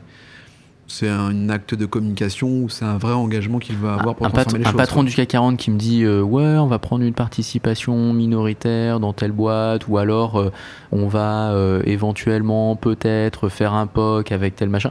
c'est 0.88 1.08
un 1.08 1.50
acte 1.50 1.74
de 1.74 1.86
communication 1.86 2.48
ou 2.48 2.68
c'est 2.68 2.86
un 2.86 2.96
vrai 2.96 3.12
engagement 3.12 3.58
qu'il 3.58 3.76
va 3.76 3.94
avoir 3.94 4.14
pour 4.16 4.26
un 4.26 4.30
transformer 4.30 4.64
les 4.64 4.70
un 4.70 4.72
patron 4.72 5.04
du 5.04 5.14
CAC 5.14 5.28
40 5.28 5.58
qui 5.58 5.70
me 5.70 5.76
dit 5.76 6.02
euh, 6.02 6.22
ouais 6.22 6.56
on 6.56 6.66
va 6.66 6.78
prendre 6.78 7.04
une 7.04 7.12
participation 7.12 8.14
minoritaire 8.14 8.98
dans 8.98 9.12
telle 9.12 9.32
boîte 9.32 9.86
ou 9.86 9.98
alors 9.98 10.40
euh, 10.40 10.50
on 10.90 11.06
va 11.06 11.52
euh, 11.52 11.82
éventuellement 11.84 12.74
peut-être 12.74 13.50
faire 13.50 13.74
un 13.74 13.86
POC 13.86 14.32
avec 14.32 14.56
tel 14.56 14.70
machin 14.70 14.90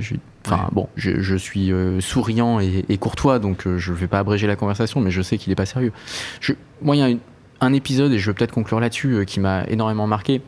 je, 0.00 0.16
enfin 0.44 0.68
bon 0.72 0.88
je, 0.96 1.36
suis 1.36 1.72
souriant 2.00 2.60
et, 2.60 2.98
courtois 2.98 3.38
donc 3.38 3.66
je 3.76 3.92
ne 3.92 3.96
vais 3.96 4.08
pas 4.08 4.18
abréger 4.18 4.46
la 4.46 4.56
conversation 4.56 5.00
mais 5.00 5.10
je 5.10 5.22
sais 5.22 5.38
qu'il 5.38 5.50
n'est 5.50 5.56
pas 5.56 5.66
sérieux 5.66 5.92
je, 6.40 6.52
moi 6.82 6.96
il 6.96 6.98
y 6.98 7.02
a 7.02 7.16
un 7.60 7.72
épisode 7.72 8.12
et 8.12 8.18
je 8.18 8.30
vais 8.30 8.34
peut-être 8.34 8.52
conclure 8.52 8.80
là-dessus 8.80 9.24
qui 9.26 9.40
m'a 9.40 9.64
énormément 9.64 10.06
marqué 10.06 10.42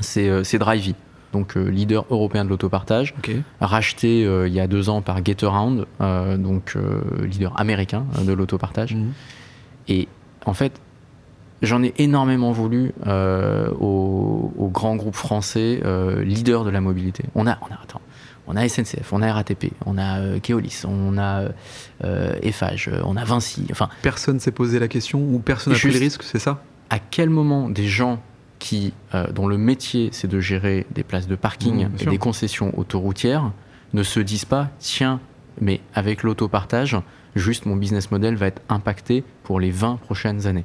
c'est 0.00 0.58
Drivey 0.58 0.94
donc 1.32 1.56
euh, 1.56 1.68
leader 1.68 2.04
européen 2.10 2.44
de 2.44 2.50
l'autopartage, 2.50 3.14
racheté 3.60 4.24
euh, 4.24 4.46
il 4.46 4.54
y 4.54 4.60
a 4.60 4.66
deux 4.66 4.88
ans 4.88 5.02
par 5.02 5.24
Getaround, 5.24 5.86
euh, 6.00 6.36
donc 6.36 6.76
leader 7.22 7.58
américain 7.58 8.04
de 8.24 8.32
l'autopartage. 8.32 8.94
Mhm. 8.94 9.12
Et 9.88 10.08
en 10.44 10.54
fait, 10.54 10.80
j'en 11.62 11.82
ai 11.82 11.94
énormément 11.98 12.52
voulu 12.52 12.92
aux, 13.06 14.70
grands 14.72 14.96
groupes 14.96 15.16
français 15.16 15.82
leaders 16.22 16.64
de 16.64 16.70
la 16.70 16.80
mobilité. 16.80 17.24
On 17.34 17.46
a, 17.46 17.58
on 17.62 17.66
a, 17.66 17.78
attends, 17.82 18.00
on 18.46 18.56
a 18.56 18.68
SNCF, 18.68 19.12
on 19.12 19.22
a 19.22 19.32
RATP, 19.32 19.72
on 19.86 19.98
a 19.98 20.38
Keolis, 20.40 20.82
on 20.84 21.16
a 21.18 21.48
Eiffage, 22.42 22.90
on 23.04 23.16
a 23.16 23.24
Vinci. 23.24 23.66
Enfin, 23.70 23.88
personne 24.02 24.40
s'est 24.40 24.50
posé 24.50 24.78
la 24.78 24.88
question 24.88 25.20
ou 25.20 25.38
personne 25.38 25.72
n'a 25.72 25.78
pris 25.78 25.92
le 25.92 25.98
risque, 25.98 26.22
c'est 26.22 26.38
ça? 26.38 26.62
À 26.90 26.98
quel 26.98 27.30
moment 27.30 27.70
des 27.70 27.86
gens 27.86 28.20
qui, 28.62 28.94
euh, 29.12 29.26
dont 29.32 29.48
le 29.48 29.58
métier 29.58 30.10
c'est 30.12 30.28
de 30.28 30.38
gérer 30.38 30.86
des 30.92 31.02
places 31.02 31.26
de 31.26 31.34
parking 31.34 31.88
et 31.98 32.06
des 32.06 32.18
concessions 32.18 32.78
autoroutières, 32.78 33.50
ne 33.92 34.04
se 34.04 34.20
disent 34.20 34.44
pas 34.44 34.70
tiens, 34.78 35.20
mais 35.60 35.80
avec 35.94 36.22
l'autopartage, 36.22 36.96
juste 37.34 37.66
mon 37.66 37.74
business 37.74 38.12
model 38.12 38.36
va 38.36 38.46
être 38.46 38.62
impacté 38.68 39.24
pour 39.42 39.58
les 39.58 39.72
20 39.72 39.96
prochaines 39.96 40.46
années? 40.46 40.64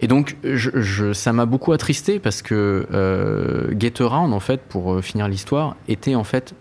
Et 0.00 0.08
donc, 0.08 0.36
je, 0.44 1.12
ça 1.12 1.32
m'a 1.32 1.46
beaucoup 1.46 1.72
attristé 1.72 2.18
parce 2.18 2.42
que 2.42 2.86
euh, 2.92 3.72
Getaround, 3.78 4.32
en 4.34 4.40
fait, 4.40 4.60
pour 4.60 4.94
euh, 4.94 5.00
finir 5.00 5.26
l'histoire, 5.28 5.76
était 5.88 6.14
en 6.14 6.24
fait 6.24 6.54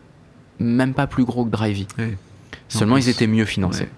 même 0.60 0.94
pas 0.94 1.06
plus 1.06 1.26
gros 1.26 1.44
que 1.44 1.50
Drivey. 1.50 1.86
Seulement, 2.70 2.98
ils 2.98 3.10
étaient 3.10 3.28
mieux 3.28 3.46
financés. 3.46 3.90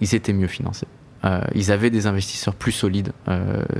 Ils 0.00 0.14
étaient 0.14 0.34
mieux 0.34 0.46
financés. 0.46 0.86
Euh, 1.24 1.40
ils 1.54 1.72
avaient 1.72 1.90
des 1.90 2.06
investisseurs 2.06 2.54
plus 2.54 2.72
solides 2.72 3.12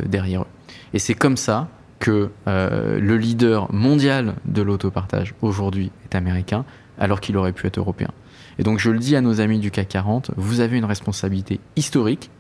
derrière 0.07 0.43
eux. 0.43 0.47
Et 0.95 0.99
c'est 0.99 1.15
comme 1.15 1.37
ça 1.37 1.69
que 1.99 2.31
euh, 2.47 2.99
le 2.99 3.17
leader 3.17 3.73
mondial 3.73 4.35
de 4.45 4.63
l'autopartage 4.63 5.35
aujourd'hui 5.43 5.91
est 6.05 6.15
américain, 6.15 6.65
alors 6.99 7.21
qu'il 7.21 7.37
aurait 7.37 7.53
pu 7.53 7.67
être 7.67 7.79
européen. 7.79 8.11
Et 8.59 8.63
donc 8.63 8.79
je 8.79 8.91
le 8.91 8.99
dis 8.99 9.17
à 9.17 9.21
nos 9.21 9.41
amis 9.41 9.59
du 9.59 9.71
CAC 9.71 9.89
40, 9.89 10.31
vous 10.37 10.61
avez 10.61 10.79
une 10.79 10.85
responsabilité 10.85 11.61
historique 11.77 12.31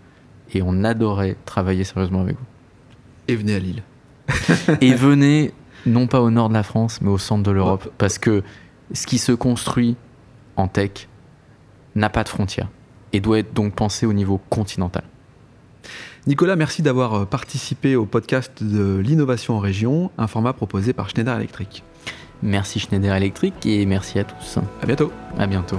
et 0.54 0.62
on 0.62 0.84
adorait 0.84 1.36
travailler 1.44 1.84
sérieusement 1.84 2.20
avec 2.20 2.36
vous. 2.36 2.44
Et 3.28 3.36
venez 3.36 3.54
à 3.54 3.58
Lille. 3.58 3.82
et 4.80 4.94
venez 4.94 5.52
non 5.86 6.06
pas 6.06 6.20
au 6.20 6.30
nord 6.30 6.48
de 6.48 6.54
la 6.54 6.62
France, 6.62 7.00
mais 7.00 7.10
au 7.10 7.18
centre 7.18 7.42
de 7.42 7.50
l'Europe, 7.50 7.92
parce 7.98 8.18
que 8.18 8.42
ce 8.92 9.06
qui 9.06 9.18
se 9.18 9.32
construit 9.32 9.96
en 10.56 10.68
tech 10.68 11.08
n'a 11.94 12.10
pas 12.10 12.24
de 12.24 12.28
frontières 12.28 12.68
et 13.12 13.20
doit 13.20 13.38
être 13.38 13.54
donc 13.54 13.74
pensé 13.74 14.06
au 14.06 14.12
niveau 14.12 14.40
continental. 14.50 15.04
Nicolas, 16.26 16.56
merci 16.56 16.82
d'avoir 16.82 17.14
euh, 17.14 17.24
participé 17.24 17.94
au 17.94 18.04
podcast 18.04 18.62
de 18.62 18.98
l'innovation 18.98 19.54
en 19.54 19.60
région, 19.60 20.10
un 20.18 20.26
format 20.26 20.52
proposé 20.52 20.92
par 20.92 21.08
Schneider 21.08 21.36
Electric. 21.36 21.84
Merci 22.42 22.80
Schneider 22.80 23.14
Electric 23.14 23.54
et 23.64 23.86
merci 23.86 24.18
à 24.18 24.24
tous. 24.24 24.58
À 24.82 24.86
bientôt. 24.86 25.12
À 25.38 25.46
bientôt. 25.46 25.78